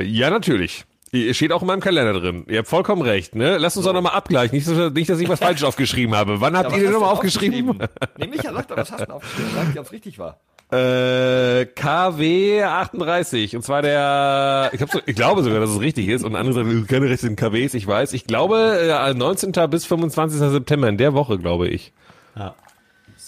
[0.00, 0.84] ja natürlich.
[1.32, 2.44] Steht auch in meinem Kalender drin.
[2.48, 3.56] Ihr habt vollkommen recht, ne?
[3.56, 4.54] Lasst uns doch nochmal abgleichen.
[4.54, 6.40] Nicht, dass- nicht, dass ich was falsch aufgeschrieben habe.
[6.42, 7.78] Wann habt Ja, ihr den nochmal du aufgeschrieben?
[8.18, 9.50] Nee, Micha, sag doch, was hast du denn aufgeschrieben?
[9.54, 10.38] Sag nicht, ob es richtig war.
[10.70, 13.56] Äh, KW 38.
[13.56, 16.24] Und zwar der, ich, hab so, ich glaube sogar, dass es richtig ist.
[16.24, 18.12] Und andere sagen, keine richtigen KWs, ich weiß.
[18.12, 19.52] Ich glaube, äh, 19.
[19.70, 20.38] bis 25.
[20.38, 21.94] September, in der Woche, glaube ich.
[22.36, 22.54] Ja.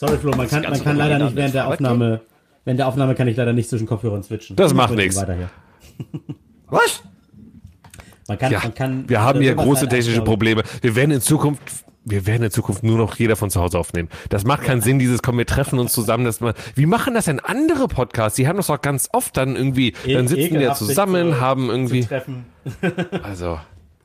[0.01, 2.23] Sorry, Flo, man kann, man kann leider nicht während der Aufnahme,
[2.65, 4.57] während der Aufnahme kann ich leider nicht zwischen Kopfhörern switchen.
[4.57, 5.11] Das Ich macht hier.
[6.69, 7.03] Was?
[8.27, 10.63] Man kann, Ja, man kann wir haben hier große halt technische Probleme.
[10.81, 11.61] Wir werden in Zukunft,
[12.07, 14.09] wir werden in Zukunft nur noch jeder von zu Hause aufnehmen.
[14.31, 17.27] Das macht keinen Sinn, dieses, komm, wir treffen uns zusammen, dass man, wie machen das
[17.27, 18.37] denn andere Podcasts?
[18.37, 20.89] Die haben das auch ganz oft dann irgendwie, E- dann sitzen die ja ekelhaft, sich
[20.89, 22.09] zusammen, zu- haben irgendwie,
[23.23, 23.61] also.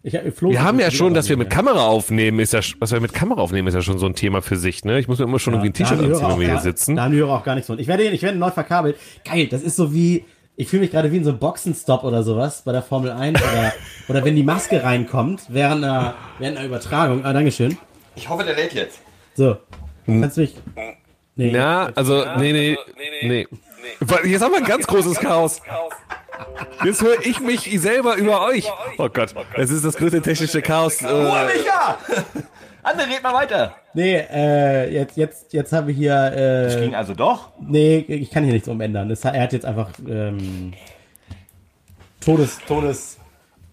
[0.05, 2.99] Ich, Flo Wir haben ja schon, dass wir mit Kamera aufnehmen, ist ja, was wir
[2.99, 4.99] mit Kamera aufnehmen, ist ja schon so ein Thema für sich, ne?
[4.99, 6.95] Ich muss mir immer schon irgendwie ein T-Shirt anziehen, wenn wir hier sitzen.
[6.95, 7.79] Da haben die Hörer auch gar nichts von.
[7.79, 8.97] Ich werde, ich werde neu verkabelt.
[9.27, 10.23] Geil, das ist so wie,
[10.57, 13.41] ich fühle mich gerade wie in so einem Boxenstopp oder sowas bei der Formel 1
[13.41, 13.73] oder,
[14.07, 17.25] oder wenn die Maske reinkommt während einer, während einer Übertragung.
[17.25, 17.75] Ah, Dankeschön.
[18.15, 18.99] Ich hoffe, der lädt jetzt.
[19.33, 19.57] So.
[20.05, 20.53] Kannst du mich.
[21.35, 21.49] Nee.
[21.49, 22.77] Ja, also, nee, nee,
[23.23, 23.47] nee.
[24.01, 25.61] Weil Jetzt haben wir ein ganz großes Chaos.
[26.83, 28.69] Jetzt höre ich mich selber über euch.
[28.97, 31.01] Oh Gott, es ist das größte technische Chaos.
[31.01, 31.97] Äh, Micha!
[32.83, 33.75] Andere, red mal weiter.
[33.95, 37.49] Nee, äh, jetzt, jetzt, jetzt haben wir hier, äh, Ging also doch.
[37.59, 39.09] nee, ich kann hier nichts umändern.
[39.09, 40.73] Das, er hat jetzt einfach, ähm,
[42.23, 43.17] Todes, Todes,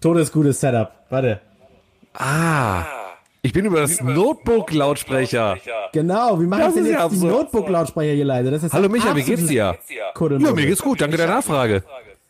[0.01, 0.91] Todesgutes Setup.
[1.09, 1.39] Warte.
[2.15, 2.83] ah,
[3.43, 5.57] ich bin über das Notebook-Lautsprecher.
[5.91, 7.17] Genau, wie mache Das ich denn jetzt ja die.
[7.17, 8.49] Notebook-Lautsprecher hier leise?
[8.51, 9.77] Das ist Hallo Micha, wie geht's dir?
[9.89, 11.83] Ja, mir geht's gut, danke der Nachfrage.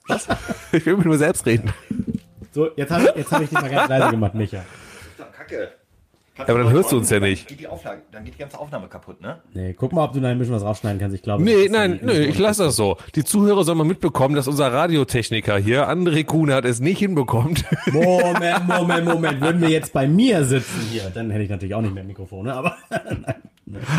[0.07, 0.27] Was?
[0.71, 1.71] Ich will mit nur selbst reden.
[2.51, 4.63] So, jetzt habe ich, jetzt hab ich dich mal ganz leise gemacht, Micha.
[5.35, 5.71] Kacke.
[6.37, 7.47] aber dann hörst du uns ja nicht.
[7.47, 9.41] Geht die Auflage, dann geht die ganze Aufnahme kaputt, ne?
[9.53, 11.15] Nee, guck mal, ob du da ein bisschen was rausschneiden kannst.
[11.15, 11.43] Ich glaube.
[11.43, 12.97] Nee, nein, ist nö, ich lasse das so.
[13.15, 17.65] Die Zuhörer sollen mal mitbekommen, dass unser Radiotechniker hier, André Kuhnert, es nicht hinbekommt.
[17.91, 19.41] Moment, Moment, Moment.
[19.41, 22.53] Würden wir jetzt bei mir sitzen hier, dann hätte ich natürlich auch nicht mehr Mikrofone,
[22.53, 22.77] aber.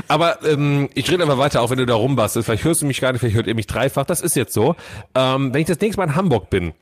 [0.09, 2.47] Aber ähm, ich rede einfach weiter, auch wenn du da rumbastelst.
[2.47, 4.05] Vielleicht hörst du mich gar nicht, vielleicht hört ihr mich dreifach.
[4.05, 4.77] Das ist jetzt so.
[5.15, 6.73] Ähm, wenn ich das nächste Mal in Hamburg bin,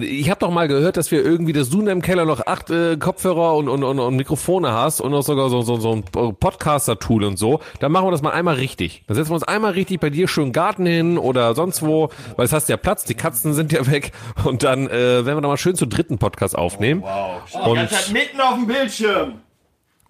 [0.00, 2.70] ich habe doch mal gehört, dass wir irgendwie, dass du in deinem Keller noch acht
[2.70, 6.04] äh, Kopfhörer und, und, und, und Mikrofone hast und auch sogar so, so, so ein
[6.04, 7.58] Podcaster-Tool und so.
[7.80, 9.02] Dann machen wir das mal einmal richtig.
[9.08, 12.10] Dann setzen wir uns einmal richtig bei dir schön im Garten hin oder sonst wo,
[12.36, 14.12] weil es hast ja Platz, die Katzen sind ja weg.
[14.44, 17.02] Und dann äh, werden wir da mal schön zu dritten Podcast aufnehmen.
[17.02, 17.42] Wow.
[17.66, 19.32] Und- Und stand mitten auf dem Bildschirm.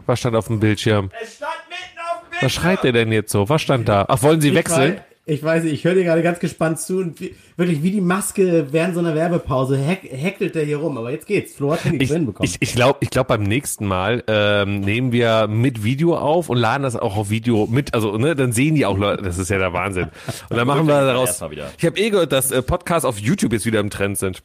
[0.05, 1.11] Was stand auf dem Bildschirm?
[1.23, 2.30] Es stand mitten auf dem Bildschirm.
[2.41, 3.49] Was schreit der denn jetzt so?
[3.49, 4.05] Was stand da?
[4.09, 4.93] Ach, wollen Sie wechseln?
[4.93, 7.83] Ich weiß, ich weiß nicht, ich höre dir gerade ganz gespannt zu und wie, wirklich
[7.83, 10.99] wie die Maske während so einer Werbepause heck, heckelt der hier rum.
[10.99, 11.55] Aber jetzt geht's.
[11.55, 12.51] Flo hat nichts Ich, hinbekommen.
[12.51, 16.59] ich, ich glaube, ich glaub, beim nächsten Mal ähm, nehmen wir mit Video auf und
[16.59, 17.95] laden das auch auf Video mit.
[17.95, 19.23] Also, ne, dann sehen die auch Leute.
[19.23, 20.09] Das ist ja der Wahnsinn.
[20.49, 21.41] Und dann machen wir daraus.
[21.79, 24.43] Ich habe eh gehört, dass äh, Podcasts auf YouTube jetzt wieder im Trend sind.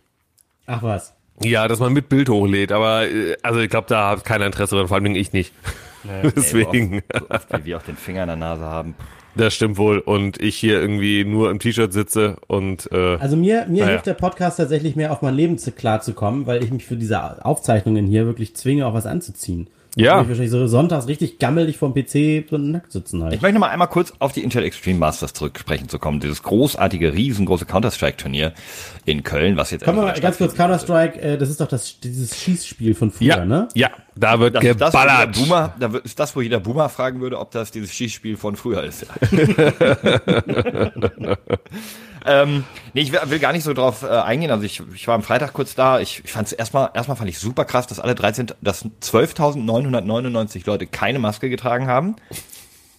[0.67, 1.13] Ach was.
[1.41, 2.71] Ja, dass man mit Bild hochlädt.
[2.71, 5.51] Aber äh, also ich glaube, da hat keiner Interesse dran, vor allem ich nicht.
[6.35, 7.01] Deswegen.
[7.13, 8.95] So oft, wie wir auch den Finger in der Nase haben.
[9.35, 9.99] Das stimmt wohl.
[9.99, 13.85] Und ich hier irgendwie nur im T-Shirt sitze und äh, Also mir, mir Naja.
[13.87, 16.85] hilft der Podcast tatsächlich mehr auf mein Leben zu, klar zu kommen, weil ich mich
[16.85, 19.67] für diese Aufzeichnungen hier wirklich zwinge, auch was anzuziehen.
[19.95, 20.21] Ja.
[20.21, 23.33] Ich wahrscheinlich so sonntags richtig gammelig vom PC so nackt sitzen halt.
[23.33, 26.19] Ich möchte noch mal einmal kurz auf die Intel Extreme Masters zurücksprechen zu kommen.
[26.19, 28.53] Dieses großartige, riesengroße Counter-Strike-Turnier
[29.05, 30.53] in Köln, was jetzt Kommen wir mal ganz kurz.
[30.53, 33.69] Counter-Strike, äh, das ist doch das, dieses Schießspiel von früher, ja, ne?
[33.73, 35.35] ja, da wird Das ist das, geballert.
[35.35, 38.57] Boomer, da wird- ist das, wo jeder Boomer fragen würde, ob das dieses Schießspiel von
[38.57, 39.05] früher ist.
[42.25, 42.63] ähm,
[42.93, 44.51] nee, ich will, gar nicht so drauf äh, eingehen.
[44.51, 45.99] Also ich, ich war am Freitag kurz da.
[45.99, 50.63] Ich, ich fand es erstmal, erstmal fand ich super krass, dass alle 13, dass 12.999
[50.65, 52.15] Leute keine Maske getragen haben.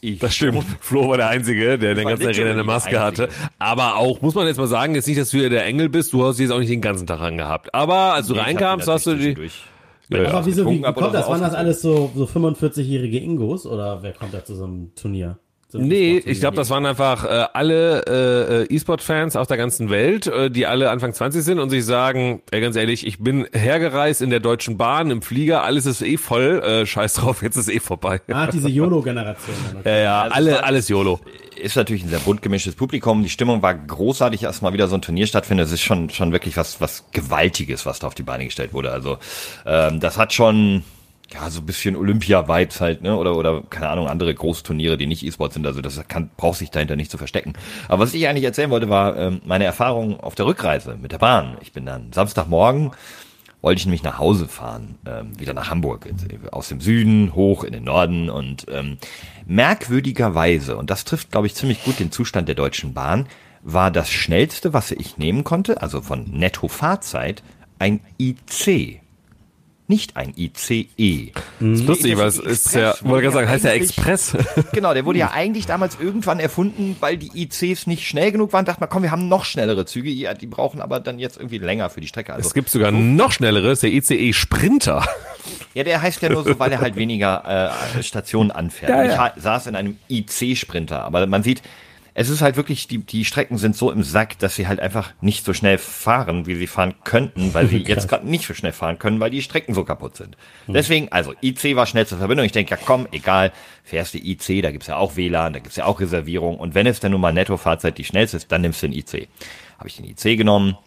[0.01, 0.65] Ich, Das stimmt.
[0.81, 3.29] Flo war der Einzige, der war ganzen Arena eine Maske hatte.
[3.59, 6.13] Aber auch, muss man jetzt mal sagen, jetzt nicht, dass du hier der Engel bist,
[6.13, 7.75] du hast sie jetzt auch nicht den ganzen Tag angehabt.
[7.75, 9.29] Aber als du Ich hab die reinkam, hast du die.
[9.29, 9.65] natürlich
[10.09, 10.29] Ja, ja.
[10.31, 11.29] Aber wieso, wie, wie kommt das?
[11.29, 15.39] Waren das alles so, so 45-jährige Ingos oder wer kommt da zu so einem Turnier?
[15.77, 19.91] Einem Nee, ich glaube, das waren einfach äh, alle äh, äh, E-Sport-Fans aus der ganzen
[19.91, 23.47] Welt, äh, die alle Anfang 20 sind und sich sagen, ey, ganz ehrlich, ich bin
[23.53, 27.57] hergereist in der Deutschen Bahn, im Flieger, alles ist eh voll, äh, scheiß drauf, jetzt
[27.57, 28.21] ist eh vorbei.
[28.33, 29.57] Ah, diese YOLO-Generation.
[29.81, 29.89] okay.
[29.89, 31.21] Ja, ja, Also alle, alles YOLO.
[31.61, 33.23] ist natürlich ein sehr bunt gemischtes Publikum.
[33.23, 35.67] Die Stimmung war großartig, erst mal wieder so ein Turnier stattfindet.
[35.67, 38.91] Es ist schon, schon wirklich was, was Gewaltiges, was da auf die Beine gestellt wurde.
[38.93, 39.19] Also,
[39.65, 40.85] ähm, das hat schon,
[41.33, 45.25] ja, so ein bisschen Olympia-Vibes halt, ne, oder, oder, keine Ahnung, andere Großturniere, die nicht
[45.25, 45.67] E-Sport sind.
[45.67, 47.55] Also, das kann, braucht sich dahinter nicht zu verstecken.
[47.89, 51.19] Aber was ich eigentlich erzählen wollte, war, ähm, meine Erfahrung auf der Rückreise mit der
[51.19, 51.57] Bahn.
[51.63, 52.93] Ich bin dann Samstagmorgen,
[53.61, 57.65] wollte ich nämlich nach Hause fahren, ähm, wieder nach Hamburg, ins- aus dem Süden hoch
[57.65, 58.99] in den Norden und ähm,
[59.47, 63.27] merkwürdigerweise, und das trifft, glaube ich, ziemlich gut den Zustand der Deutschen Bahn,
[63.63, 67.43] war das schnellste, was ich nehmen konnte, also von Netto-Fahrzeit,
[67.81, 69.01] ein IC.
[69.89, 71.31] Nicht ein ICE.
[71.61, 74.37] Das ist lustig, weil es ist ja, wollte gerade sagen, heißt ja Express.
[74.73, 78.65] Genau, der wurde ja eigentlich damals irgendwann erfunden, weil die ICs nicht schnell genug waren.
[78.65, 81.59] Dachte man, komm, wir haben noch schnellere Züge, ja, die brauchen aber dann jetzt irgendwie
[81.59, 82.33] länger für die Strecke.
[82.35, 85.07] Also Es gibt sogar noch schnelleres, der ICE Sprinter.
[85.75, 88.91] Ja, der heißt ja nur so, weil er halt weniger äh, Stationen anfährt.
[88.91, 89.19] Ja, Ich ja.
[89.19, 91.63] ha- saß in einem IC-Sprinter, aber man sieht,
[92.19, 95.13] es ist halt wirklich, die, die Strecken sind so im Sack, dass sie halt einfach
[95.21, 98.73] nicht so schnell fahren, wie sie fahren könnten, weil sie jetzt gerade nicht so schnell
[98.73, 100.35] fahren können, weil die Strecken so kaputt sind.
[100.67, 102.47] Deswegen, also IC war schnellste Verbindung.
[102.47, 103.53] Ich denke, ja komm, egal,
[103.85, 106.57] fährst du IC, da gibt's ja auch WLAN, da gibt's ja auch Reservierung.
[106.57, 109.29] Und wenn es dann nun mal Nettofahrzeit die schnellste ist, dann nimmst du den IC.
[109.79, 110.79] Habe ich den IC genommen,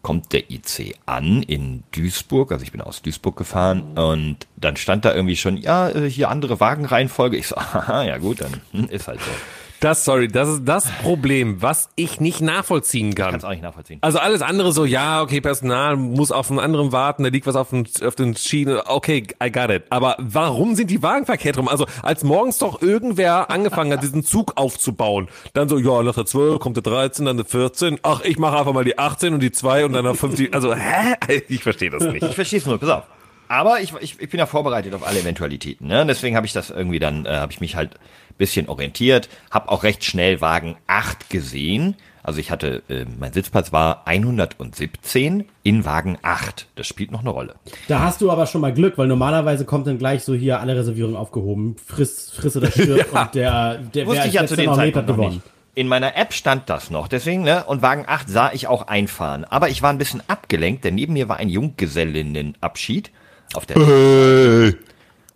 [0.00, 5.04] kommt der IC an in Duisburg, also ich bin aus Duisburg gefahren und dann stand
[5.04, 7.36] da irgendwie schon, ja, äh, hier andere Wagenreihenfolge.
[7.36, 9.30] Ich so, aha, ja gut, dann hm, ist halt so.
[9.84, 13.32] Das, sorry, das ist das Problem, was ich nicht nachvollziehen kann.
[13.32, 13.98] Kannst auch nicht nachvollziehen.
[14.00, 17.54] Also alles andere so, ja, okay, Personal muss auf einen anderen warten, da liegt was
[17.54, 19.82] auf den, auf den Schienen, okay, I got it.
[19.90, 21.68] Aber warum sind die Wagen verkehrt rum?
[21.68, 26.24] Also als morgens doch irgendwer angefangen hat, diesen Zug aufzubauen, dann so, ja, nach der
[26.24, 29.40] 12 kommt der 13, dann der 14, ach, ich mache einfach mal die 18 und
[29.40, 31.42] die 2 und dann nach 50, also, hä?
[31.48, 32.22] Ich verstehe das nicht.
[32.22, 33.04] Ich verstehe es nur, pass auf.
[33.48, 35.86] Aber ich, ich, ich bin ja vorbereitet auf alle Eventualitäten.
[35.86, 36.04] Ne?
[36.06, 37.98] Deswegen habe ich das irgendwie dann, äh, habe ich mich halt
[38.38, 41.96] bisschen orientiert, habe auch recht schnell Wagen 8 gesehen.
[42.22, 46.68] Also ich hatte, äh, mein Sitzplatz war 117 in Wagen 8.
[46.74, 47.54] Das spielt noch eine Rolle.
[47.86, 50.74] Da hast du aber schon mal Glück, weil normalerweise kommt dann gleich so hier alle
[50.74, 54.72] Reservierungen aufgehoben, friss, friss oder stirb und der, der Wusste wer ich ja zu dem
[54.72, 55.34] Zeitpunkt noch gewonnen.
[55.34, 55.46] nicht.
[55.76, 57.64] In meiner App stand das noch, deswegen, ne?
[57.64, 59.44] Und Wagen 8 sah ich auch einfahren.
[59.44, 63.10] Aber ich war ein bisschen abgelenkt, denn neben mir war ein Junggesellinnenabschied.
[63.54, 64.74] Auf der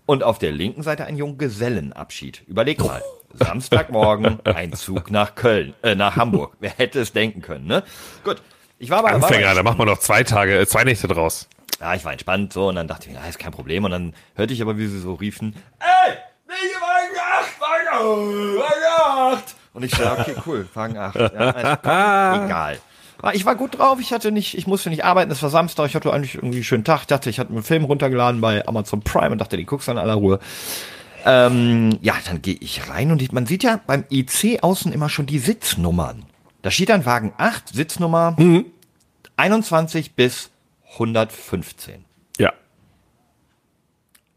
[0.07, 2.43] und auf der linken Seite ein Junggesellenabschied.
[2.47, 3.03] Überleg mal.
[3.35, 6.57] Samstagmorgen ein Zug nach Köln, äh, nach Hamburg.
[6.61, 7.83] Wer hätte es denken können, ne?
[8.25, 8.43] Gut.
[8.79, 11.49] Ich war aber Anfänger, war, da macht man noch zwei Tage, äh, zwei Nächte draus.
[11.81, 13.85] ja, ich war entspannt so und dann dachte ich, ja, ist kein Problem.
[13.85, 16.14] Und dann hörte ich aber, wie sie so riefen, ey,
[16.47, 19.55] nicht Wagen 8, Wagen 8, Wagen 8.
[19.75, 21.16] Und ich dachte, okay, cool, Wagen 8.
[21.16, 22.79] Ja, klar, egal.
[23.21, 25.87] Aber Ich war gut drauf, ich hatte nicht, ich musste nicht arbeiten, es war Samstag,
[25.87, 29.01] ich hatte eigentlich irgendwie einen schönen Tag, dachte, ich hatte einen Film runtergeladen bei Amazon
[29.01, 30.39] Prime und dachte, den guckst du in aller Ruhe.
[31.25, 35.09] Ähm, ja, dann gehe ich rein und ich, man sieht ja beim IC außen immer
[35.09, 36.25] schon die Sitznummern.
[36.62, 38.37] Da steht dann Wagen 8, Sitznummer
[39.37, 40.51] 21 bis
[40.93, 42.05] 115.
[42.39, 42.53] Ja.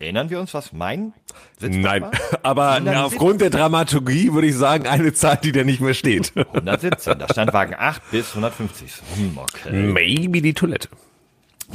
[0.02, 1.14] Erinnern wir uns, was mein
[1.60, 2.12] Sitzplatz Nein, war?
[2.43, 3.04] aber 117.
[3.04, 6.34] aufgrund der Dramaturgie würde ich sagen, eine Zahl, die da nicht mehr steht.
[6.36, 8.91] 117, da stand Wagen 8 bis 150.
[9.16, 9.72] Hm, okay.
[9.72, 10.89] Maybe die Toilette.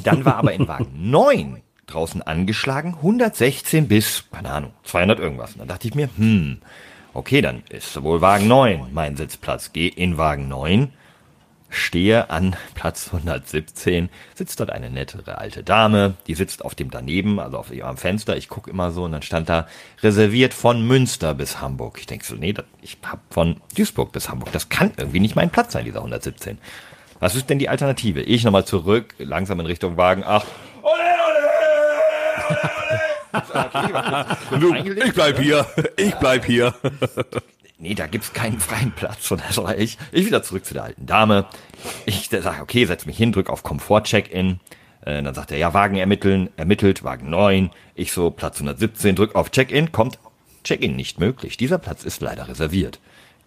[0.03, 5.53] Dann war aber in Wagen 9 draußen angeschlagen 116 bis, keine Ahnung, 200 irgendwas.
[5.53, 6.59] Und dann dachte ich mir, hm,
[7.15, 9.71] okay, dann ist wohl Wagen 9 mein Sitzplatz.
[9.73, 10.93] Geh in Wagen 9,
[11.71, 17.41] stehe an Platz 117, sitzt dort eine nettere alte Dame, die sitzt auf dem daneben,
[17.41, 18.37] also auf ihrem Fenster.
[18.37, 19.67] Ich gucke immer so und dann stand da
[20.03, 21.99] reserviert von Münster bis Hamburg.
[21.99, 24.53] Ich denke so, nee, ich hab von Duisburg bis Hamburg.
[24.53, 26.59] Das kann irgendwie nicht mein Platz sein, dieser 117.
[27.19, 28.23] Was ist denn die Alternative?
[28.23, 30.47] Ich nochmal zurück, langsam in Richtung Wagen 8.
[34.61, 35.67] Du, ich bleib hier.
[35.97, 36.75] Ich bleib hier.
[37.79, 39.31] Nee, da gibt's keinen freien Platz.
[39.31, 39.99] Und das war ich.
[40.13, 41.47] Ich wieder zurück zu der alten Dame.
[42.07, 44.61] Ich sage, okay, setz mich hin, drück auf Komfort-Check-In.
[45.03, 47.71] Äh, dann sagt er, ja, Wagen ermitteln, ermittelt, Wagen 9.
[47.95, 50.19] Ich so, Platz 117, drück auf Check-In, kommt
[50.65, 51.57] Check-In nicht möglich.
[51.57, 52.99] Dieser Platz ist leider reserviert.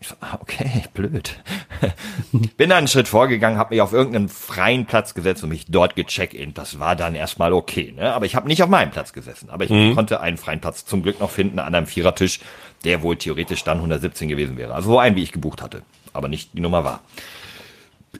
[0.02, 1.38] Ich so, ah, okay, blöd.
[2.32, 5.96] Bin dann einen Schritt vorgegangen, habe mich auf irgendeinen freien Platz gesetzt und mich dort
[5.96, 6.54] gecheckt-in.
[6.54, 8.14] Das war dann erstmal okay, ne?
[8.14, 9.50] Aber ich habe nicht auf meinem Platz gesessen.
[9.50, 12.40] Aber ich konnte einen freien Platz zum Glück noch finden an einem Vierertisch,
[12.86, 14.74] der wohl theoretisch dann 117 gewesen wäre.
[14.74, 15.82] Also so ein, wie ich gebucht hatte.
[16.14, 17.02] Aber nicht die Nummer war.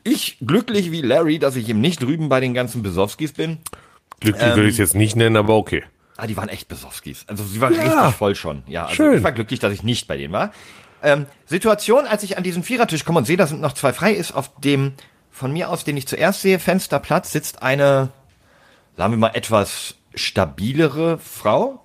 [0.04, 3.58] Ich glücklich wie Larry, dass ich eben nicht drüben bei den ganzen Besowskis bin.
[4.20, 5.84] Glücklich würde ich es jetzt nicht nennen, aber okay.
[6.18, 7.24] Ah, die waren echt Besowskis.
[7.28, 7.82] Also sie waren Ja.
[7.84, 8.64] richtig voll schon.
[8.68, 9.18] Ja, also Schön.
[9.20, 10.52] ich war glücklich, dass ich nicht bei denen war.
[11.02, 14.14] Ähm, Situation, als ich an diesen Vierertisch komme und sehe, da sind noch zwei frei,
[14.14, 14.94] ist auf dem
[15.32, 18.10] von mir aus, den ich zuerst sehe, Fensterplatz, sitzt eine,
[18.98, 21.80] sagen wir mal, etwas stabilere Frau.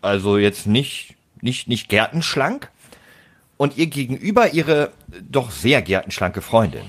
[0.00, 2.70] Also jetzt nicht, nicht, nicht gärtenschlank.
[3.56, 6.84] Und ihr gegenüber ihre doch sehr gärtenschlanke Freundin.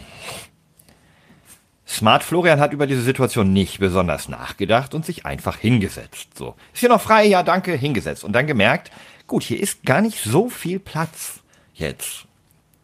[1.87, 6.29] Smart Florian hat über diese Situation nicht besonders nachgedacht und sich einfach hingesetzt.
[6.35, 6.55] So.
[6.73, 7.25] Ist hier noch frei?
[7.25, 8.23] Ja, danke, hingesetzt.
[8.23, 8.91] Und dann gemerkt,
[9.27, 11.39] gut, hier ist gar nicht so viel Platz
[11.73, 12.25] jetzt.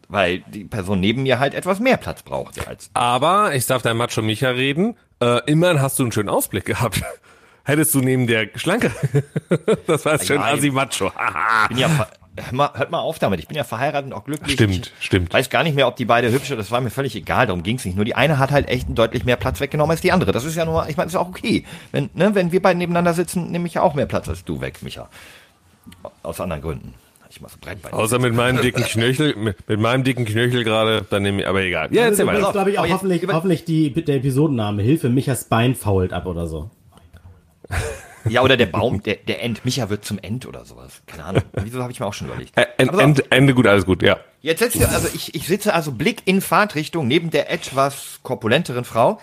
[0.08, 2.90] Weil die Person neben mir halt etwas mehr Platz brauchte als.
[2.94, 4.98] Aber ich darf dein Macho Micha reden.
[5.22, 7.02] Äh, immerhin hast du einen schönen Ausblick gehabt.
[7.64, 8.92] Hättest du neben der Schlanke.
[9.88, 11.12] das war jetzt schön Ja, Asi Macho.
[11.64, 13.40] Ich bin ja ver hör mal, hört mal auf damit.
[13.40, 14.54] Ich bin ja verheiratet und auch glücklich.
[14.54, 15.34] Stimmt, ich stimmt.
[15.34, 17.86] Weiß gar nicht mehr, ob die beide hübsche, das war mir völlig egal, darum ging's
[17.86, 17.96] nicht.
[17.96, 20.32] Nur die eine hat halt echt deutlich mehr Platz weggenommen als die andere.
[20.32, 21.66] Das ist ja nur, ich meine, ist ja auch okay.
[21.92, 24.62] Wenn, ne, wenn wir beide nebeneinander sitzen, nehme ich ja auch mehr Platz als du
[24.62, 25.10] weg, Micha.
[26.24, 26.94] Aus anderen Gründen.
[27.30, 27.94] Ich mach so Breitbein.
[27.94, 31.62] Außer mit meinem dicken Knöchel, mit, mit meinem dicken Knöchel gerade, dann nehme ich, aber
[31.62, 31.88] egal.
[31.94, 32.52] Ja, Das erzähl ist übrigens, weiter.
[32.52, 34.82] glaube ich, auch jetzt hoffentlich, über- hoffentlich die, der Episodenname.
[34.84, 36.70] Hilfe, Michas Bein fault ab oder so.
[38.30, 41.02] Ja, oder der Baum, der, der End, Micha wird zum End oder sowas.
[41.08, 41.42] Keine Ahnung.
[41.54, 42.56] Wieso habe ich mir auch schon überlegt.
[42.58, 44.18] Ä- End, so, Ende, Ende gut, alles gut, ja.
[44.42, 48.84] Jetzt setzt ihr, also ich, ich sitze also Blick in Fahrtrichtung neben der etwas korpulenteren
[48.84, 49.20] Frau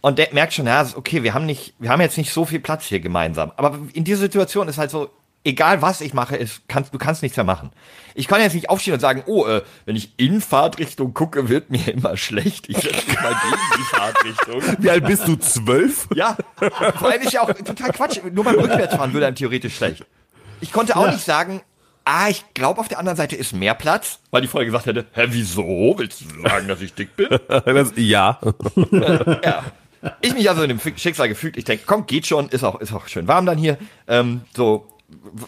[0.00, 2.60] und der merkt schon, ja, okay, wir haben nicht, wir haben jetzt nicht so viel
[2.60, 3.50] Platz hier gemeinsam.
[3.56, 5.10] Aber in dieser Situation ist halt so,
[5.44, 7.70] egal was ich mache, ist, kannst, du kannst nichts mehr machen.
[8.14, 11.70] Ich kann jetzt nicht aufstehen und sagen, oh, äh, wenn ich in Fahrtrichtung gucke, wird
[11.70, 12.68] mir immer schlecht.
[12.68, 14.62] Ich setze mich mal gegen die Fahrtrichtung.
[14.78, 15.36] Wie alt bist du?
[15.36, 16.08] Zwölf?
[16.14, 16.36] Ja,
[16.96, 18.20] vor allem ist ja auch total Quatsch.
[18.32, 20.04] Nur beim Rückwärtsfahren würde einem theoretisch schlecht.
[20.60, 21.12] Ich konnte auch Ja.
[21.12, 21.60] nicht sagen,
[22.04, 25.06] ah, ich glaube, auf der anderen Seite ist mehr Platz, weil die Folge gesagt hätte,
[25.12, 25.94] hä, wieso?
[25.98, 27.28] Willst du sagen, dass ich dick bin?
[27.48, 28.38] Das, ja.
[29.42, 29.64] ja.
[30.20, 31.56] Ich mich also in dem Schicksal gefügt.
[31.56, 33.78] Ich denke, komm, geht schon, ist auch, ist auch schön warm dann hier.
[34.06, 34.86] Ähm, so,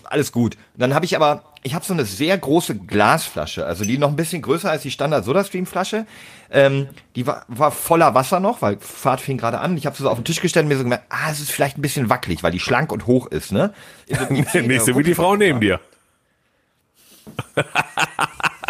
[0.05, 0.57] alles gut.
[0.77, 4.17] Dann habe ich aber, ich habe so eine sehr große Glasflasche, also die noch ein
[4.17, 6.07] bisschen größer als die Standard Soda Stream Flasche.
[6.51, 9.77] Ähm, die war, war voller Wasser noch, weil Fahrt fing gerade an.
[9.77, 11.51] Ich habe sie so auf den Tisch gestellt und mir so gemerkt, ah, es ist
[11.51, 13.73] vielleicht ein bisschen wackelig, weil die schlank und hoch ist, ne?
[14.07, 14.21] Ist
[14.53, 15.81] so- Nicht so wie die Frau neben dir.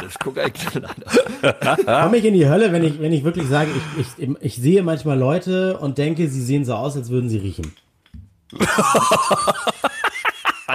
[0.03, 1.85] Das guckt eigentlich an.
[2.03, 4.83] Komme ich in die Hölle, wenn ich, wenn ich wirklich sage, ich, ich, ich sehe
[4.83, 7.73] manchmal Leute und denke, sie sehen so aus, als würden sie riechen.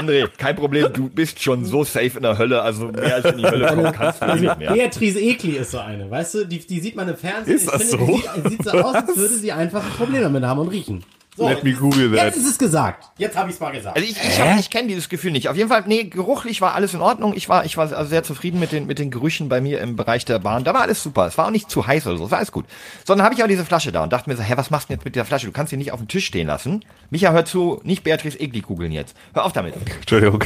[0.01, 3.37] André, kein Problem, du bist schon so safe in der Hölle, also mehr als in
[3.37, 4.73] die Hölle kommen kannst du nicht mehr.
[4.73, 6.45] Beatrice Egli ist so eine, weißt du?
[6.45, 7.55] Die, die sieht man im Fernsehen.
[7.55, 8.21] Ist das finde, so?
[8.35, 11.03] Die sieht, sieht so aus, als würde sie einfach ein Problem damit haben und riechen.
[11.37, 12.25] So, Let me google that.
[12.25, 13.09] Jetzt ist es gesagt.
[13.17, 13.95] Jetzt habe ich es mal gesagt.
[13.95, 15.47] Also ich, ich, hab- ich kenne dieses Gefühl nicht.
[15.47, 17.33] Auf jeden Fall, nee, geruchlich war alles in Ordnung.
[17.37, 19.95] Ich war, ich war also sehr zufrieden mit den, mit den Gerüchen bei mir im
[19.95, 20.65] Bereich der Bahn.
[20.65, 21.27] Da war alles super.
[21.27, 22.25] Es war auch nicht zu heiß oder so.
[22.25, 22.65] Es war alles gut.
[23.05, 24.93] Sondern habe ich auch diese Flasche da und dachte mir so, hä, was machst du
[24.93, 25.45] denn jetzt mit der Flasche?
[25.45, 26.83] Du kannst sie nicht auf dem Tisch stehen lassen.
[27.11, 29.15] Micha, hör zu, nicht Beatrice Egli kugeln jetzt.
[29.33, 29.73] Hör auf damit.
[30.01, 30.43] Entschuldigung.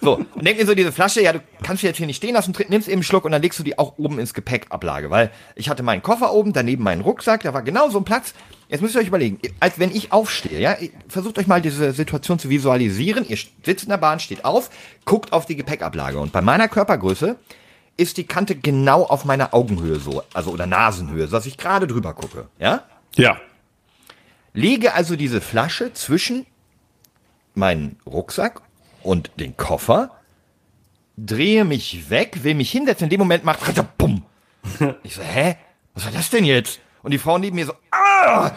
[0.00, 2.34] So, und denk mir so, diese Flasche, ja, du kannst sie jetzt hier nicht stehen
[2.34, 5.32] lassen, nimmst eben einen Schluck und dann legst du die auch oben ins Gepäckablage, weil
[5.56, 8.32] ich hatte meinen Koffer oben, daneben meinen Rucksack, da war genau so ein Platz.
[8.68, 10.76] Jetzt müsst ihr euch überlegen, als wenn ich aufstehe, ja,
[11.08, 13.26] versucht euch mal diese Situation zu visualisieren.
[13.26, 14.68] Ihr sitzt in der Bahn, steht auf,
[15.06, 17.36] guckt auf die Gepäckablage und bei meiner Körpergröße
[17.96, 22.12] ist die Kante genau auf meiner Augenhöhe so, also oder Nasenhöhe, sodass ich gerade drüber
[22.12, 22.84] gucke, ja?
[23.16, 23.40] Ja.
[24.52, 26.46] Lege also diese Flasche zwischen
[27.54, 28.60] meinen Rucksack
[29.02, 30.10] und den Koffer,
[31.16, 33.60] drehe mich weg, will mich hinsetzen, in dem Moment macht
[33.96, 34.24] bumm.
[35.02, 35.56] Ich so, hä?
[35.94, 36.80] Was war das denn jetzt?
[37.08, 38.50] Und die Frau neben mir so, ah!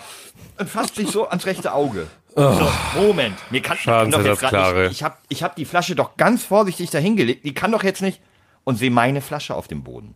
[0.59, 2.07] Und fasst sich so ans rechte Auge.
[2.35, 4.81] So, Moment, mir kann, kann doch jetzt Schadensersatzklare.
[4.81, 8.01] nicht, ich habe ich hab die Flasche doch ganz vorsichtig dahingelegt, die kann doch jetzt
[8.01, 8.19] nicht,
[8.65, 10.15] und sehe meine Flasche auf dem Boden.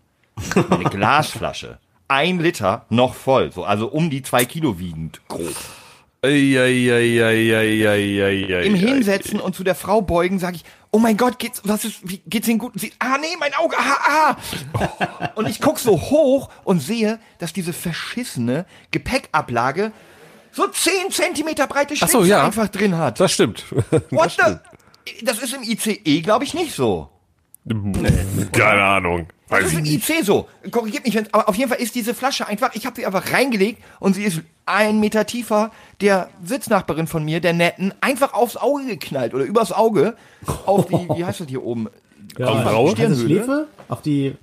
[0.70, 1.80] Eine Glasflasche.
[2.10, 5.56] Ein Liter noch voll, so, also um die zwei Kilo wiegend, grob.
[8.64, 11.86] Im Im Hinsetzen und zu der Frau beugen, sage ich, oh mein Gott, geht's, was
[11.86, 12.74] ist, wie, geht's Ihnen gut?
[12.76, 14.38] Sie, ah nee, mein Auge, ah,
[14.74, 15.32] ah.
[15.36, 19.92] Und ich guck so hoch und sehe, dass diese verschissene Gepäckablage
[20.52, 22.46] so 10 Zentimeter breite Ach so, Schlitze ja.
[22.46, 23.20] einfach drin hat.
[23.20, 23.66] Das stimmt.
[24.10, 24.56] What the?
[25.24, 27.10] Das ist im ICE, glaube ich, nicht so.
[28.54, 29.28] Keine Ahnung.
[29.48, 30.10] Das Weiß ist ich im nicht.
[30.10, 30.48] IC so.
[30.72, 33.84] Korrigiert mich, aber auf jeden Fall ist diese Flasche einfach, ich habe sie einfach reingelegt
[34.00, 35.72] und sie ist einen Meter tiefer
[36.02, 40.16] der Sitznachbarin von mir, der Netten, einfach aufs Auge geknallt oder übers Auge
[40.66, 41.90] auf die, wie heißt das hier oben?
[42.38, 43.16] Ja, das Stirnhöhle?
[43.16, 43.68] Schläfe?
[43.88, 44.36] Auf die.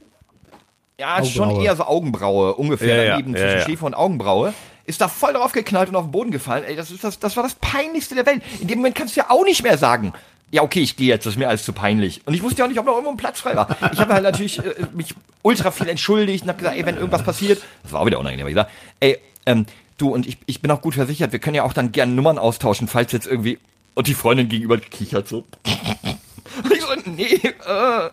[0.98, 3.64] Ja, schon eher so Augenbraue, ungefähr Ja, ja, daneben ja, zwischen ja.
[3.64, 4.54] Schläfe und Augenbraue.
[4.84, 6.64] Ist da voll drauf geknallt und auf den Boden gefallen.
[6.64, 8.42] Ey, das, ist das, das war das Peinlichste der Welt.
[8.60, 10.12] In dem Moment kannst du ja auch nicht mehr sagen,
[10.52, 12.20] ja, okay, ich gehe jetzt, das ist mir alles zu peinlich.
[12.26, 13.74] Und ich wusste ja auch nicht, ob noch irgendwo ein Platz frei war.
[13.90, 17.24] Ich habe halt natürlich äh, mich ultra viel entschuldigt und habe gesagt, ey, wenn irgendwas
[17.24, 19.64] passiert, das war auch wieder unangenehm, hab ich gesagt, ey, ähm,
[19.96, 22.38] du und ich, ich bin auch gut versichert, wir können ja auch dann gerne Nummern
[22.38, 23.58] austauschen, falls jetzt irgendwie,
[23.94, 25.44] und die Freundin gegenüber kichert so.
[26.64, 28.10] Und ich so, nee, äh.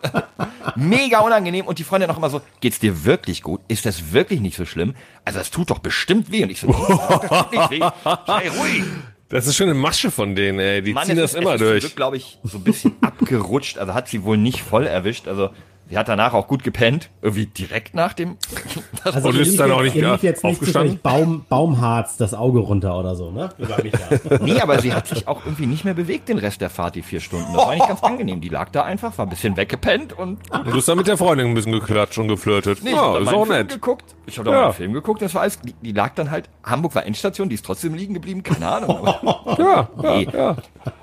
[0.74, 1.66] Mega unangenehm.
[1.66, 3.60] Und die Freundin noch immer so, geht's dir wirklich gut?
[3.68, 4.94] Ist das wirklich nicht so schlimm?
[5.26, 6.42] Also das tut doch bestimmt weh.
[6.44, 7.80] Und ich so, das tut nicht weh.
[8.26, 8.84] Sei ruhig.
[9.30, 10.82] Das ist schon eine Masche von denen, ey.
[10.82, 11.80] Die Mann, ziehen das ist- immer ist durch.
[11.80, 13.78] Glück, glaube ich, so ein bisschen abgerutscht.
[13.78, 15.28] Also hat sie wohl nicht voll erwischt.
[15.28, 15.50] Also
[15.90, 17.10] sie hat danach auch gut gepennt.
[17.20, 18.36] Irgendwie direkt nach dem.
[19.02, 20.98] Also Und ist lief dann jetzt- auch nicht lief jetzt nicht aufgestanden?
[20.98, 23.48] zufällig Baum, Baumharz das Auge runter oder so, ne?
[23.56, 24.38] Über mich da.
[24.42, 27.02] Nee, aber sie hat sich auch irgendwie nicht mehr bewegt den Rest der Fahrt, die
[27.02, 27.46] vier Stunden.
[27.54, 28.42] Das war nicht ganz angenehm.
[28.42, 31.16] Die lag da einfach, war ein bisschen weggepennt und Und du hast dann mit der
[31.16, 32.82] Freundin ein bisschen geklatscht und geflirtet.
[32.82, 33.68] Nee, ich ja, ist auch Film nett.
[33.70, 34.14] geguckt.
[34.26, 34.60] Ich habe da Ja.
[34.60, 37.48] mal einen Film geguckt, das war alles, die, die lag dann halt, Hamburg war Endstation,
[37.48, 38.90] die ist trotzdem liegen geblieben, keine Ahnung.
[39.06, 40.28] Aber, Ja, ja, Nee.
[40.30, 40.56] ja.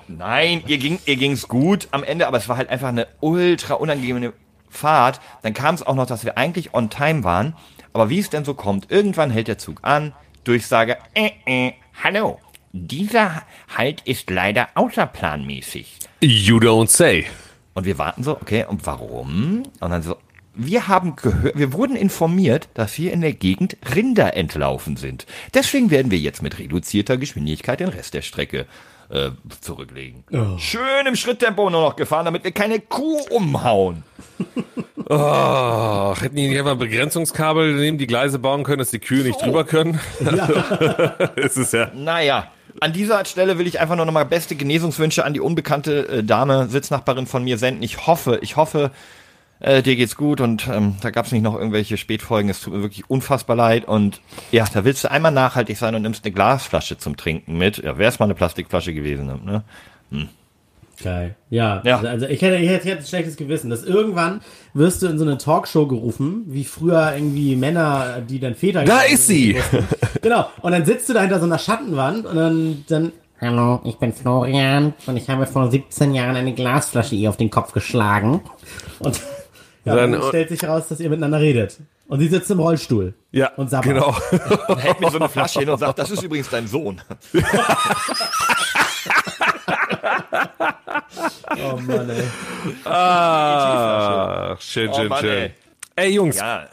[0.08, 3.74] nein, ihr ging, ihr ging's gut am Ende, aber es war halt einfach eine ultra
[3.74, 4.34] unangenehme
[4.70, 5.20] Fahrt.
[5.42, 7.56] Dann kam es auch noch, dass wir eigentlich on time waren,
[7.94, 10.14] aber wie es denn so kommt, irgendwann hält der Zug an,
[10.44, 12.40] Durchsage, äh, äh, hallo,
[12.72, 13.44] dieser
[13.76, 16.00] Halt ist leider außerplanmäßig.
[16.22, 17.26] You don't say.
[17.74, 19.64] Und wir warten so, okay, und warum?
[19.80, 20.18] Und dann so,
[20.54, 25.26] wir haben gehört, wir wurden informiert, dass hier in der Gegend Rinder entlaufen sind.
[25.54, 28.66] Deswegen werden wir jetzt mit reduzierter Geschwindigkeit den Rest der Strecke
[29.10, 29.32] äh,
[29.62, 30.24] zurücklegen.
[30.58, 34.04] Schön im Schritttempo nur noch gefahren, damit wir keine Kuh umhauen.
[35.10, 39.24] Oh, hätten die nicht einfach ein Begrenzungskabel neben die Gleise bauen können, dass die Kühe
[39.24, 40.02] nicht drüber können?
[41.38, 41.92] es ist ja.
[41.96, 42.52] Naja,
[42.82, 46.68] an dieser Stelle will ich einfach nur nochmal beste Genesungswünsche an die unbekannte äh, Dame,
[46.68, 47.84] Sitznachbarin von mir senden.
[47.84, 48.92] Ich hoffe, ich hoffe,
[49.60, 52.50] äh, dir geht's gut und ähm, da gab's nicht noch irgendwelche Spätfolgen.
[52.50, 53.86] Es tut mir wirklich unfassbar leid.
[53.88, 57.78] Und ja, da willst du einmal nachhaltig sein und nimmst eine Glasflasche zum Trinken mit.
[57.78, 59.28] Ja, wär's mal eine Plastikflasche gewesen.
[59.46, 59.64] Ne?
[61.04, 61.36] Geil.
[61.50, 62.00] Ja, Ja.
[62.00, 64.42] also ich hätte, ich hätte ich hätte ein schlechtes Gewissen, dass irgendwann
[64.74, 68.84] wirst du in so eine Talkshow gerufen, wie früher irgendwie Männer, die dann Väter...
[68.84, 69.58] Da ist sie!
[70.22, 73.98] Genau, und dann sitzt du da hinter so einer Schattenwand und dann, dann Hallo, ich
[73.98, 78.42] bin Florian und ich habe vor 17 Jahren eine Glasflasche ihr auf den Kopf geschlagen.
[79.00, 79.22] und
[79.88, 81.78] ja, dann, Dann- stellt sich raus, dass ihr miteinander redet.
[82.08, 83.14] Und sie sitzt im Rollstuhl.
[83.32, 83.94] Ja, Und sabbert.
[83.94, 84.16] genau.
[84.70, 87.02] Und hält mir so eine Flasche hin und sagt, das ist übrigens dein Sohn.
[91.60, 92.24] Oh Mann, ey.
[92.86, 95.32] Ah, schön, Oh schön, Mann, schön.
[95.38, 95.54] ey.
[95.96, 96.66] Ey, Jungs, Ja.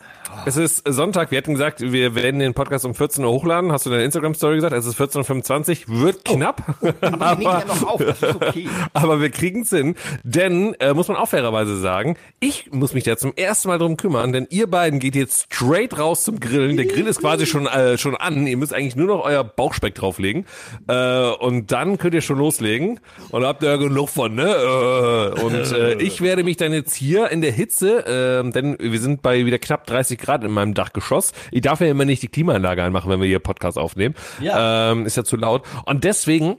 [0.47, 1.31] Es ist Sonntag.
[1.31, 3.73] Wir hatten gesagt, wir werden den Podcast um 14 Uhr hochladen.
[3.73, 4.75] Hast du deine Instagram-Story gesagt?
[4.75, 6.01] Es ist 14.25 Uhr.
[6.01, 6.63] Wird knapp.
[6.83, 8.69] Ich nehme ja noch auf, das ist okay.
[8.93, 13.17] Aber wir kriegen's hin, denn äh, muss man auch fairerweise sagen, ich muss mich da
[13.17, 16.77] zum ersten Mal drum kümmern, denn ihr beiden geht jetzt straight raus zum Grillen.
[16.77, 18.47] Der Grill ist quasi schon äh, schon an.
[18.47, 20.47] Ihr müsst eigentlich nur noch euer Bauchspeck drauflegen
[20.89, 24.49] äh, und dann könnt ihr schon loslegen und da habt ihr ja genug von, ne?
[24.49, 29.01] Äh, und äh, ich werde mich dann jetzt hier in der Hitze, äh, denn wir
[29.01, 31.33] sind bei wieder knapp 30 Grad in meinem Dachgeschoss.
[31.51, 34.15] Ich darf ja immer nicht die Klimaanlage anmachen, wenn wir hier Podcast aufnehmen.
[34.41, 34.93] Ja.
[34.93, 35.67] Ähm, ist ja zu laut.
[35.85, 36.59] Und deswegen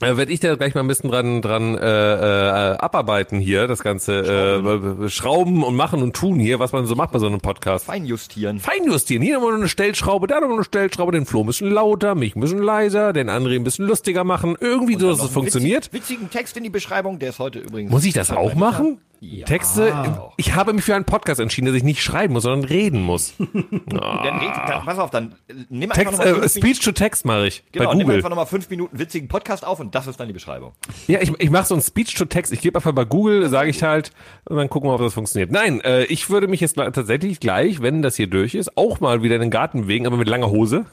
[0.00, 3.82] äh, werde ich da gleich mal ein bisschen dran dran äh, äh, abarbeiten hier, das
[3.82, 5.04] ganze Schrauben.
[5.04, 7.86] Äh, Schrauben und machen und tun hier, was man so macht bei so einem Podcast.
[7.86, 8.58] Feinjustieren.
[8.60, 12.34] Feinjustieren, hier nochmal eine Stellschraube, da nochmal eine Stellschraube, den Flo ein bisschen lauter, mich
[12.36, 15.92] ein bisschen leiser, den André ein bisschen lustiger machen, irgendwie so, dass es funktioniert.
[15.92, 17.90] Witz, witzigen Text in die Beschreibung, der ist heute übrigens.
[17.90, 18.98] Muss ich das auch machen?
[19.46, 19.94] Texte?
[20.36, 23.34] Ich habe mich für einen Podcast entschieden, dass ich nicht schreiben muss, sondern reden muss.
[23.38, 27.46] Dann red, dann, pass auf, dann äh, nimm einfach Text, äh, Speech to Text mache
[27.46, 28.16] ich Genau, bei nimm Google.
[28.16, 30.72] einfach nochmal fünf Minuten witzigen Podcast auf und das ist dann die Beschreibung.
[31.06, 32.52] Ja, ich, ich mache so ein Speech to Text.
[32.52, 34.10] Ich gebe einfach bei Google, sage ich halt,
[34.46, 35.50] und dann gucken wir, ob das funktioniert.
[35.50, 39.22] Nein, äh, ich würde mich jetzt tatsächlich gleich, wenn das hier durch ist, auch mal
[39.22, 40.86] wieder in den Garten bewegen, aber mit langer Hose.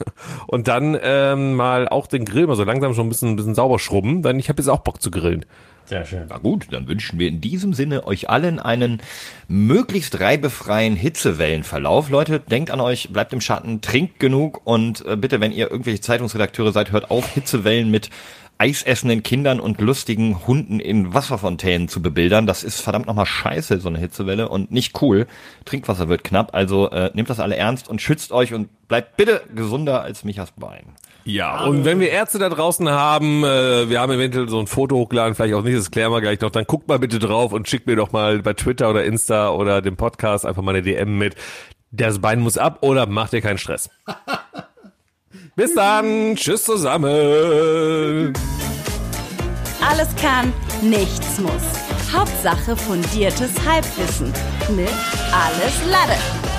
[0.46, 3.54] Und dann ähm, mal auch den Grill mal so langsam schon ein bisschen, ein bisschen
[3.54, 4.22] sauber schrubben.
[4.22, 5.44] Denn ich habe jetzt auch Bock zu grillen.
[5.84, 6.26] Sehr schön.
[6.28, 9.02] Na gut, dann wünschen wir in diesem Sinne euch allen einen
[9.48, 12.08] möglichst reibefreien Hitzewellenverlauf.
[12.08, 16.00] Leute, denkt an euch, bleibt im Schatten, trinkt genug und äh, bitte, wenn ihr irgendwelche
[16.00, 18.10] Zeitungsredakteure seid, hört auf, Hitzewellen mit
[18.62, 22.46] eisessenden Kindern und lustigen Hunden in Wasserfontänen zu bebildern.
[22.46, 25.26] Das ist verdammt nochmal scheiße, so eine Hitzewelle und nicht cool.
[25.64, 29.42] Trinkwasser wird knapp, also äh, nehmt das alle ernst und schützt euch und bleibt bitte
[29.52, 30.94] gesunder als Michas Bein.
[31.24, 34.94] Ja, und wenn wir Ärzte da draußen haben, äh, wir haben eventuell so ein Foto
[34.94, 37.68] hochgeladen, vielleicht auch nicht, das klären wir gleich noch, dann guckt mal bitte drauf und
[37.68, 41.18] schickt mir doch mal bei Twitter oder Insta oder dem Podcast einfach mal eine DM
[41.18, 41.34] mit.
[41.90, 43.90] Das Bein muss ab oder macht ihr keinen Stress.
[45.54, 48.32] Bis dann, tschüss zusammen.
[49.86, 50.50] Alles kann,
[50.80, 51.52] nichts muss.
[52.10, 54.32] Hauptsache fundiertes Halbwissen
[54.74, 54.88] mit
[55.30, 56.51] Alles Lade.